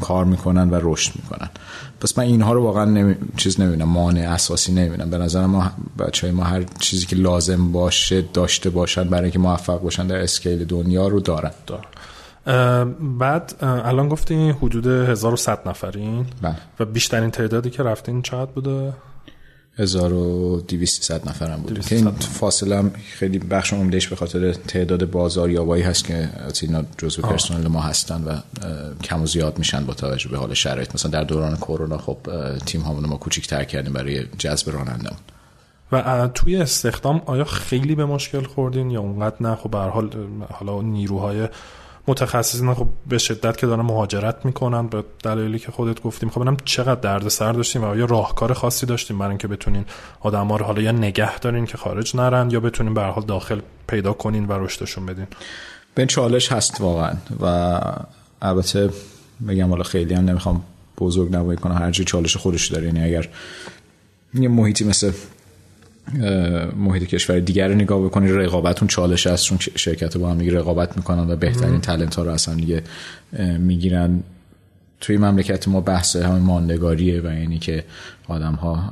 [0.00, 1.50] کار می‌کنن و رشد می‌کنن.
[2.00, 3.14] پس من اینها رو واقعا نمی...
[3.36, 5.10] چیز نمی‌بینم مانع اساسی نمی‌بینم.
[5.10, 9.38] به نظر ما بچه های ما هر چیزی که لازم باشه داشته باشن برای اینکه
[9.38, 11.50] موفق باشن در اسکیل دنیا رو دارن.
[11.66, 11.84] دارن.
[13.18, 16.26] بعد الان گفتین حدود 1100 نفرین.
[16.42, 16.56] بله.
[16.80, 18.92] و بیشترین تعدادی که رفتین چقدر بوده؟
[19.78, 21.80] 1200 نفرم بود.
[21.80, 26.28] که این فاصله هم خیلی بخش عمدهش به خاطر تعداد بازاریابایی هست که
[26.62, 28.38] اینا جزو پرسنل ما هستن و
[29.02, 30.94] کم و زیاد میشن با توجه به حال شرایط.
[30.94, 32.18] مثلا در دوران کرونا خب
[32.66, 35.18] تیم همون ما کوچیک‌تر کردیم برای جذب رانندمون
[35.92, 40.10] و توی استخدام آیا خیلی به مشکل خوردین یا اونقدر نه؟ خب به حال
[40.50, 41.48] حالا نیروهای
[42.08, 46.56] متخصصین خب به شدت که دارن مهاجرت می‌کنن به دلایلی که خودت گفتیم خب ببینم
[46.64, 49.84] چقدر درد سر داشتیم و آیا راهکار خاصی داشتیم برای اینکه بتونین
[50.20, 54.12] آدما رو حالا یا نگه دارین که خارج نرن یا بتونین به حال داخل پیدا
[54.12, 55.26] کنین و رشدشون بدین.
[55.94, 57.80] به چالش هست واقعا و
[58.42, 58.90] البته
[59.48, 60.62] بگم حالا خیلی هم نمی‌خوام
[60.98, 62.86] بزرگ نمایی کنم هر چالش خودش داره.
[62.86, 63.28] یعنی اگر
[64.34, 65.12] یه محیطی مثل
[66.76, 71.30] محیط کشور دیگر رو نگاه بکنی رقابتون چالش هست چون شرکت با هم رقابت می‌کنن
[71.30, 72.82] و بهترین تلنت ها رو اصلا دیگه
[73.58, 74.22] می‌گیرن.
[75.00, 77.84] توی مملکت ما بحث همین ماندگاریه و یعنی که
[78.28, 78.90] آدم ها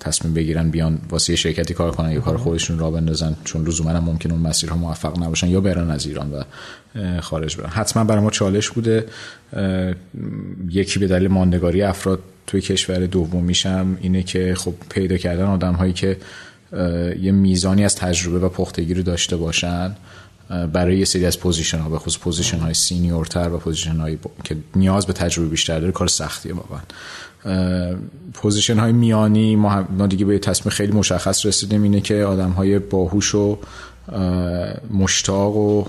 [0.00, 4.04] تصمیم بگیرن بیان واسه شرکتی کار کنن یا کار خودشون راه بندازن چون لزوما هم
[4.04, 6.42] ممکن اون مسیرها موفق نباشن یا برن از ایران و
[7.20, 7.68] خارج برن.
[7.68, 9.06] حتما برای ما چالش بوده
[10.70, 15.92] یکی به دلیل ماندگاری افراد توی کشور دومیشم اینه که خب پیدا کردن آدم هایی
[15.92, 16.16] که
[17.20, 19.96] یه میزانی از تجربه و پختگی رو داشته باشن
[20.72, 24.18] برای یه سری از position ها به خصوص position های senior تر و position هایی
[24.44, 26.80] که نیاز به تجربه بیشتر داره کار سختیه واقعا.
[28.34, 33.34] پوزیشن های میانی ما دیگه به تصمیم خیلی مشخص رسیدیم اینه که آدم های باهوش
[33.34, 33.58] و
[34.90, 35.84] مشتاق و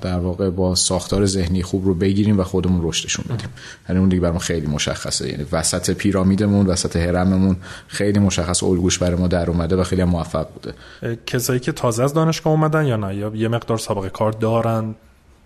[0.00, 3.48] در واقع با ساختار ذهنی خوب رو بگیریم و خودمون رشدشون بدیم.
[3.88, 5.28] یعنی اون دیگه برام خیلی مشخصه.
[5.28, 10.46] یعنی وسط پیرامیدمون وسط هرممون خیلی مشخص الگوش برای ما در اومده و خیلی موفق
[10.48, 10.74] بوده.
[11.26, 14.94] کسایی که تازه از دانشگاه اومدن یا نه؟ یا یه مقدار سابقه کار دارن؟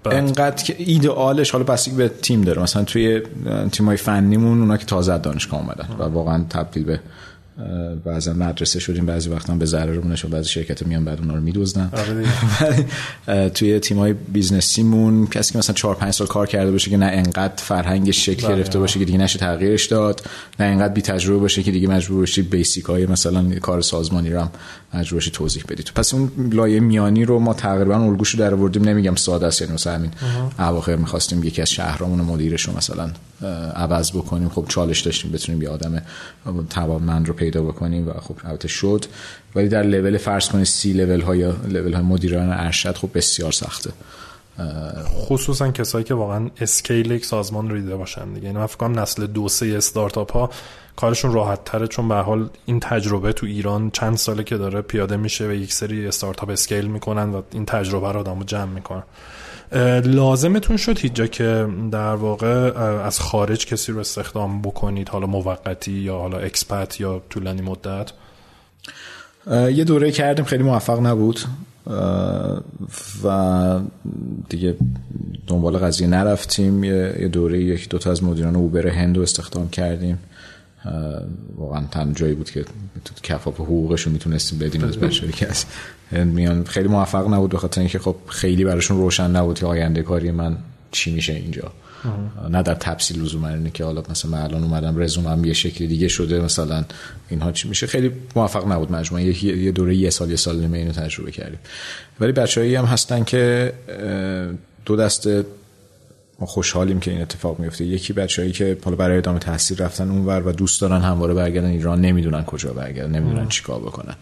[0.05, 2.63] انقدر که ایدئالش حالا بستگی به تیم داره.
[2.63, 3.23] مثلا توی
[3.73, 7.01] تیمای فنیمون اونا که تازه از دانشگاه اومدن و واقعا تبدیل به
[8.05, 9.07] بعضا مدرسه شدیم.
[9.07, 14.13] بعضی وقتا به ضررمون و بعضی شرکت میان بعد اونا رو میدوزدن آره توی تیمای
[14.13, 18.11] business یمون کسی که مثلا 4 5 سال کار کرده باشه که نه انقدر فرهنگ
[18.11, 18.57] شکل بله.
[18.57, 20.23] گرفته باشه که دیگه نشه تغییرش داد
[20.61, 24.41] نه انقدر بی تجربه باشه که دیگه مجبور باشی basic های مثلا کار سازمانی رو
[24.41, 24.51] هم
[24.95, 29.15] مجبور باشی توضیح بدید پس اون لایه میانی رو ما تقریبا الگوشو در آوردیم نمیگم
[29.15, 30.11] ساده است یعنی مثلا همین
[30.59, 33.11] اواخر می‌خواستیم یکی از شهرامون مدیرش رو مثلا
[33.75, 34.49] عوض بکنیم.
[34.49, 36.03] خب چالش داشتیم بتونیم یه آدم
[36.71, 39.05] توانمند رو پیدا بکنیم و خب البته شد.
[39.55, 43.91] ولی در لول فرض کنید سی لول های لول های مدیران ارشد خب بسیار سخته.
[45.05, 48.47] خصوصا کسایی که واقعا scale یک سازمان رو دیده باشن دیگه.
[48.47, 50.51] یعنی فکر نسل دو سه استارتاپ ها
[50.97, 55.17] کارشون راحت تره چون به حال این تجربه تو ایران چند ساله که داره پیاده
[55.17, 59.03] میشه و یک سری استارتاپ scale می‌کنن و این تجربه رو آدمو جمع می‌کنن.
[60.05, 65.93] لازمتون شد هیچ جا که در واقع از خارج کسی رو استخدام بکنید حالا موقتی
[65.93, 68.13] یا حالا اکسپت یا طولانی مدت؟
[69.51, 71.41] یه دوره کردیم خیلی موفق نبود.
[73.25, 73.81] و
[74.49, 74.77] دیگه
[75.47, 76.85] دنبال قضیه نرفتیم.
[76.85, 80.19] یه دوره یک دوتا از مدیران اوبر هند رو استخدام کردیم.
[81.57, 82.65] واقعا تن جایی بود که
[83.05, 85.65] تو کفاف حقوقش رو می‌تونستیم بدیم از بچه‌ای که از
[86.13, 90.57] میان خیلی موفق نبود بخاطر اینکه خب خیلی براشون روشن نبود که آینده کاری من
[90.91, 91.73] چی میشه اینجا.
[92.51, 96.09] نه در تفصیل لزوما اینه که حالا مثلا من الان اومدم رزومم یه شکلی دیگه
[96.09, 96.85] شده مثلا
[97.29, 97.87] اینها چی میشه.
[97.87, 101.59] خیلی موفق نبود مجموعه یه دوره یه سال یه سال نیمه اینو تجربه کردیم.
[102.21, 103.73] ولی بچه‌ای هم هستن که
[104.85, 105.45] دو دسته
[106.41, 107.85] ما خوشحالیم که این اتفاق میفته.
[107.85, 112.01] یکی بچه‌ای که حالا برای ادامه تحصیل رفتن اونور و دوست دارن همواره برگردن ایران
[112.01, 114.15] نمی‌دونن کجا برگردن نمی‌دونن چیکار بکنن.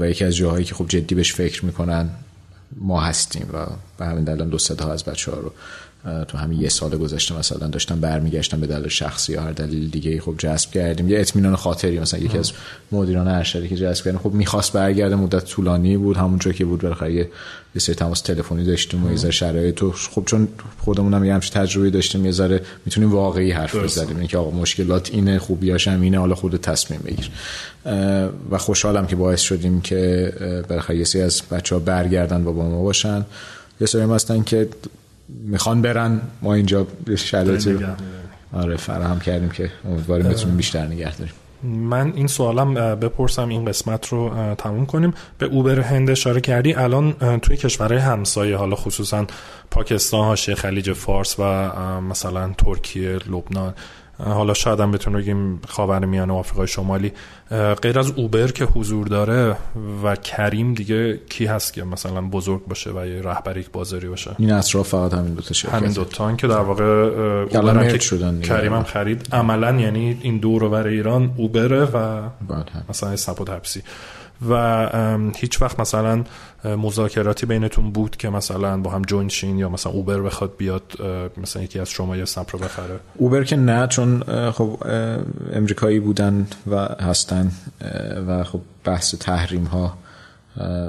[0.00, 2.10] و یکی از جاهایی که خب جدی بهش فکر می‌کنن
[2.76, 3.66] ما هستیم و
[3.98, 5.52] به همین دلیل دو سه از بچه ها رو
[6.28, 10.20] تو همین یه سال گذشته مثلا داشتم برمیگشتم به دلیل شخصی یا هر دلیل دیگه
[10.20, 11.08] خب جذب کردیم.
[11.08, 12.52] یه اطمینان خاطری مثلا یکی از
[12.92, 14.20] مدیران ارشدی که جذب کردیم.
[14.20, 16.16] خب می‌خواست برگرده مدت طولانی بود.
[16.16, 17.28] همونجا که بود بالاخره یه
[17.78, 20.48] سری تماس تلفنی داشتیم و یه شرایط تو خب چون
[20.84, 24.16] خودمون هم یه همچین تجربه داشتیم یه ذره می‌تونیم واقعی حرف بزنیم.
[24.16, 27.30] اینکه آقا مشکلات اینه خوبیاش هم اینه حالا خود تصمیم بگیر.
[28.50, 30.32] و خوشحالم که باعث شدیم که
[30.68, 33.24] بالاخره یه سری از بچه‌ها برگردن و با ما باشن.
[33.80, 34.68] یه سری هستن که
[35.28, 36.20] می‌خوان برن.
[36.42, 37.78] ما اینجا شرایطی
[38.52, 41.34] آره فراهم کردیم که امیدواریم بتونیم بیشتر نگه داریم.
[41.62, 45.14] من این سوالم بپرسم این قسمت رو تموم کنیم.
[45.38, 46.74] به اوبر هند اشاره کردی.
[46.74, 47.12] الان
[47.42, 49.26] توی کشورهای همسایه حالا خصوصا
[49.70, 51.42] پاکستان هاشه خلیج فارس و
[52.00, 53.74] مثلا ترکیه لبنان
[54.24, 57.12] حالا شاید هم بتون بگیم خاورمیانه و آفریقای شمالی.
[57.82, 59.56] غیر از اوبر که حضور داره
[60.04, 64.52] و کریم دیگه کی هست که مثلا بزرگ باشه و یه رهبری بازاری باشه؟ این
[64.52, 68.40] اطراف فقط همین دو تا شرکت همین دو تا که در واقع اوبر که شدن
[68.40, 69.28] کریم هم خرید.
[69.32, 72.22] عملا یعنی این دور و ایران اوبره و
[72.88, 73.82] مثلا سپو تپسی
[74.48, 74.88] و
[75.36, 76.24] هیچ وقت مثلا
[76.64, 80.82] مذاکراتی بینتون بود که مثلا با هم جوین شین یا مثلا اوبر بخواد بیاد
[81.36, 84.78] مثلا یکی از شما یه سمپ رو بخره؟ اوبر که نه چون خب
[85.52, 87.50] امریکایی بودن و هستن
[88.28, 89.98] و خب بحث تحریم ها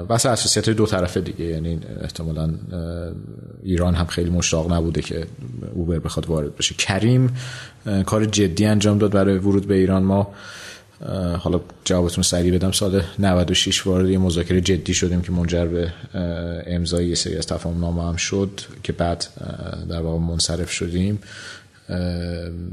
[0.08, 1.44] بحث اساسیت دو طرفه دیگه.
[1.44, 2.50] یعنی احتمالا
[3.62, 5.26] ایران هم خیلی مشتاق نبوده که
[5.74, 6.74] اوبر بخواد وارد بشه.
[6.74, 7.36] کریم
[8.06, 10.02] کار جدی انجام داد برای ورود به ایران.
[10.02, 10.28] ما
[11.38, 12.72] حالا جوابتون سریع بدم.
[12.72, 15.92] سال 96 وارد یه مذاکره جدی شدیم که منجر به
[16.66, 19.26] امضای یه سری از تفاهم نامه هم شد که بعد
[19.88, 21.18] در واقع منصرف شدیم.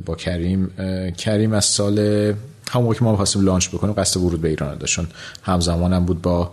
[0.05, 0.71] با کریم.
[1.17, 2.33] کریم از سال
[2.71, 5.07] همون که ما خواستیم لانچ بکنیم قصد ورود به ایران داشتون
[5.43, 6.51] همزمان هم بود با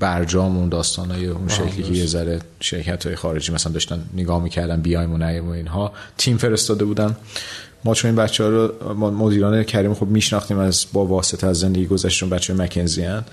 [0.00, 4.42] برجام اون داستان های اون شکلی که یه ذره شرکت های خارجی مثلا داشتن نگاه
[4.42, 5.92] می‌کردن بیایم و نیم و اینها.
[6.18, 7.16] تیم فرستاده بودن.
[7.84, 11.86] ما چون این بچه ها رو مدیران کریم خب میشناختیم از با واسطه از زندگی
[11.86, 13.24] گذشتون بچه مکنزی هن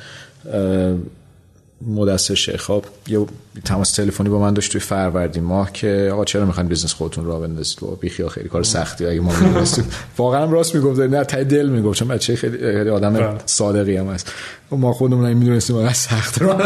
[1.87, 3.25] مدثر شیخاب یه
[3.65, 7.41] تماس تلفنی با من داشت توی فروردین ماه که آقا چرا می‌خواین بزنس خودتون راه
[7.41, 9.85] بندازید؟ بابا بیخیا خیلی کار سختی اگه ما می‌رسیم
[10.17, 13.37] واقعا راست می‌گفت نه تای دل می‌گفت چون بچه خیلی آدم بله.
[13.45, 14.31] صادقی هم هست.
[14.71, 16.61] ما خودمون این می‌دونستیم واقعا سخت رو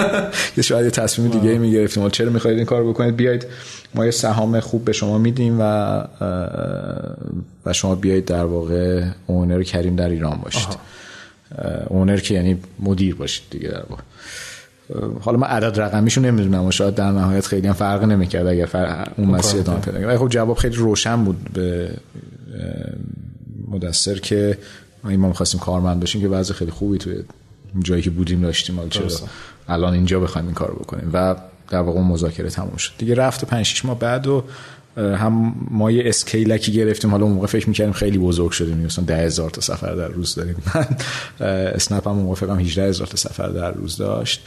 [0.58, 2.10] یه شاید یه تصمیم دیگه می‌گرفتیم.
[2.10, 3.46] چرا می‌خواید این کارو بکنید؟ بیاید
[3.96, 5.64] ما یه سهام خوب به شما میدیم و
[7.66, 10.68] و شما بیایید در واقع اونر کریم در ایران باشید.
[11.88, 14.02] اونر که یعنی مدیر باشید دیگه در واقع.
[15.22, 19.12] حالا من عدد رقمیشو نمی‌دونم و شاید در نهایت خیلی هم فرق نمی‌کرد اگر فرق
[19.18, 21.92] اون مسیر ادامه پیدا ولی خب جواب خیلی روشن بود به
[23.68, 24.58] مدثر که
[25.04, 27.16] ما می‌خواستیم کارمند باشیم که وضع خیلی خوبی توی
[27.80, 28.76] جایی که بودیم داشتیم.
[28.76, 29.08] حالا چرا
[29.68, 31.10] الان اینجا بخوایم این کارو بکنیم.
[31.14, 31.36] و
[31.70, 32.92] در واقع مذاکره تموم شد.
[32.98, 34.44] دیگه رفت 5 6 ماه بعد و
[34.98, 37.12] هم ما یه اسکیلکی گرفتیم.
[37.12, 38.78] حالا اون موقع فکر می‌کردیم خیلی بزرگ شدیم.
[38.78, 40.56] مثلا ده هزار تا سفر در روز داریم.
[40.76, 40.86] من
[41.40, 44.46] اسنپ هم موقع فکرم 18 هزار تا سفر در روز داشت.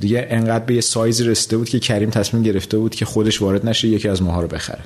[0.00, 3.68] دیگه انقدر به یه سایزی رسیده بود که کریم تصمیم گرفته بود که خودش وارد
[3.68, 4.82] نشه یکی از ماها رو بخره.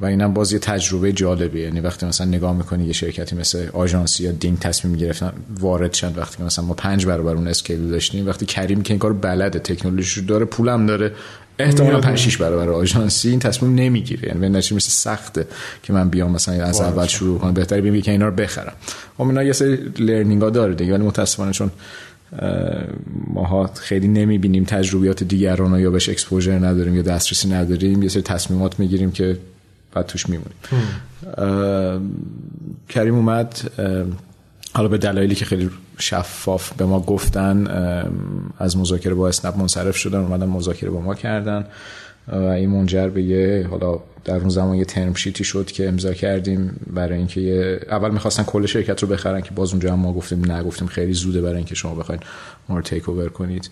[0.00, 1.62] و اینم باز یه تجربه جالبیه.
[1.62, 6.12] یعنی وقتی مثلا نگاه می‌کنی یه شرکتی مثل آژانسی یا دینگ تصمیم گرفتن وارد شن
[6.16, 9.58] وقتی که مثلا ما پنج برابر اون اسکیل داشتیم وقتی کریم که این کار بلده
[9.58, 11.12] تکنولوژی داره پولم داره
[11.58, 14.28] احتمالا 5 6 برابر آژانسی این تصمیم نمی‌گیره.
[14.28, 15.46] یعنی به مثل سخته
[15.82, 17.54] که من بیام مثلا از اول شروع کنم.
[17.54, 18.72] بهتره بیام که اینا رو بخرم.
[19.16, 20.94] خب اینا یه سری learning ها داره دیگه.
[20.94, 21.70] ولی متاسفانه چون
[23.34, 28.02] ماها خیلی نمی‌بینیم تجربیات دیگران یا بهش exposure نداریم یا دسترسی نداریم.
[28.02, 29.38] یه سری تصمیمات می‌گیریم که
[29.94, 30.56] بعد توش میمونیم.
[32.88, 33.70] Careem اومد
[34.74, 37.66] حالا به دلایلی که خیلی شفاف به ما گفتن
[38.58, 41.64] از مذاکره با اسنپ منصرف شدن اومدن مذاکره با ما کردن.
[42.32, 46.12] و این منجر به یه حالا در اون زمان یه ترم شیتی شد که امضا
[46.12, 50.12] کردیم برای اینکه یه اول می‌خواستن کل شرکت رو بخرن که باز اونجا هم ما
[50.12, 52.22] گفتیم نگفتیم خیلی زوده برای اینکه شما بخواید
[52.68, 53.70] ما رو تیک اوور کنید.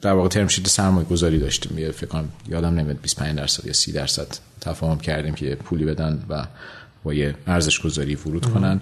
[0.00, 1.78] در واقع ترم شیت سرمایه گذاری داشتیم.
[1.78, 4.26] یه فکر کنم یادم نمیاد 25 درصد یا 30 درصد
[4.60, 6.46] تفاهم کردیم که پولی بدن و
[7.04, 8.80] با یه ارزش گذاری ورود کنن.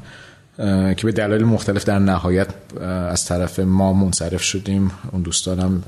[0.96, 2.48] که به دلایل مختلف در نهایت
[3.10, 4.90] از طرف ما منصرف شدیم.
[5.12, 5.82] اون دوستانم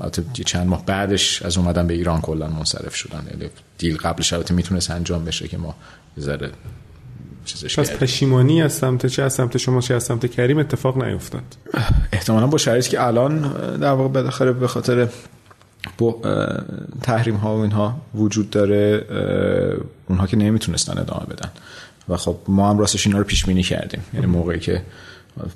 [0.45, 3.27] چند ماه بعدش از اومدن به ایران کلا منصرف شدن.
[3.31, 5.75] یعنی دیل قبلش البته می‌تونست انجام بشه که ما
[6.19, 6.51] ذره
[7.45, 11.43] چیزش پس پشیمانی از سمت چه؟ از سمت شما چه؟ از سمت کریم اتفاق نیفتاد.
[12.13, 15.07] احتمالا با شرایطی که الان در واقع بالاخره به خاطر
[15.97, 16.21] با
[17.01, 19.05] تحریم ها و اینها وجود داره
[20.09, 21.49] اونها که نمی‌تونستن ادامه بدن.
[22.09, 24.03] و خب ما هم راستش اینا رو پیش بینی کردیم.
[24.13, 24.81] یعنی موقعی که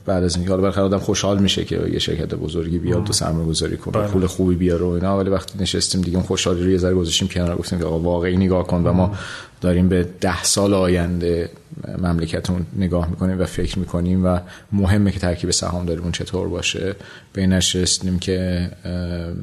[0.06, 3.48] بعد از اینکه حالا بالاخره آدم خوشحال میشه که یه شرکت بزرگی بیاد تو سرمایه
[3.48, 4.08] گذاری کنه بله.
[4.08, 5.18] پول خوبی بیاره و اینا.
[5.18, 7.56] ولی وقتی نشستیم دیگه خوشحالی رو یه ذره گذاشتیم کنار.
[7.56, 9.16] گفتیم که آقا واقعی نگاه کن و ما
[9.62, 11.50] داریم به ده سال آینده
[11.98, 14.40] مملکتمون نگاه می‌کنیم و فکر می‌کنیم و
[14.72, 16.96] مهمه که ترکیب سهام داریم چطور باشه.
[17.34, 18.70] به نشستیم که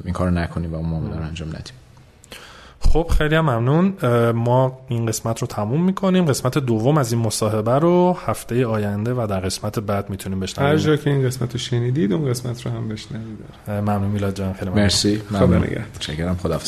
[0.04, 1.74] این کار نکنیم و ما انجام ندیم.
[2.92, 3.94] خب خیلی هم ممنون.
[4.32, 6.24] ما این قسمت رو تموم می‌کنیم.
[6.24, 10.70] قسمت دوم از این مصاحبه رو هفته آینده و در قسمت بعد می‌تونیم بشنویم.
[10.70, 13.38] هر جا که این قسمت رو شنیدید اون قسمت رو هم بشنوید.
[13.68, 14.84] ممنون میلاد جان خیلی ممنون.
[14.84, 15.22] مرسی.
[15.32, 16.34] خدا نگهدار.
[16.34, 16.58] خدا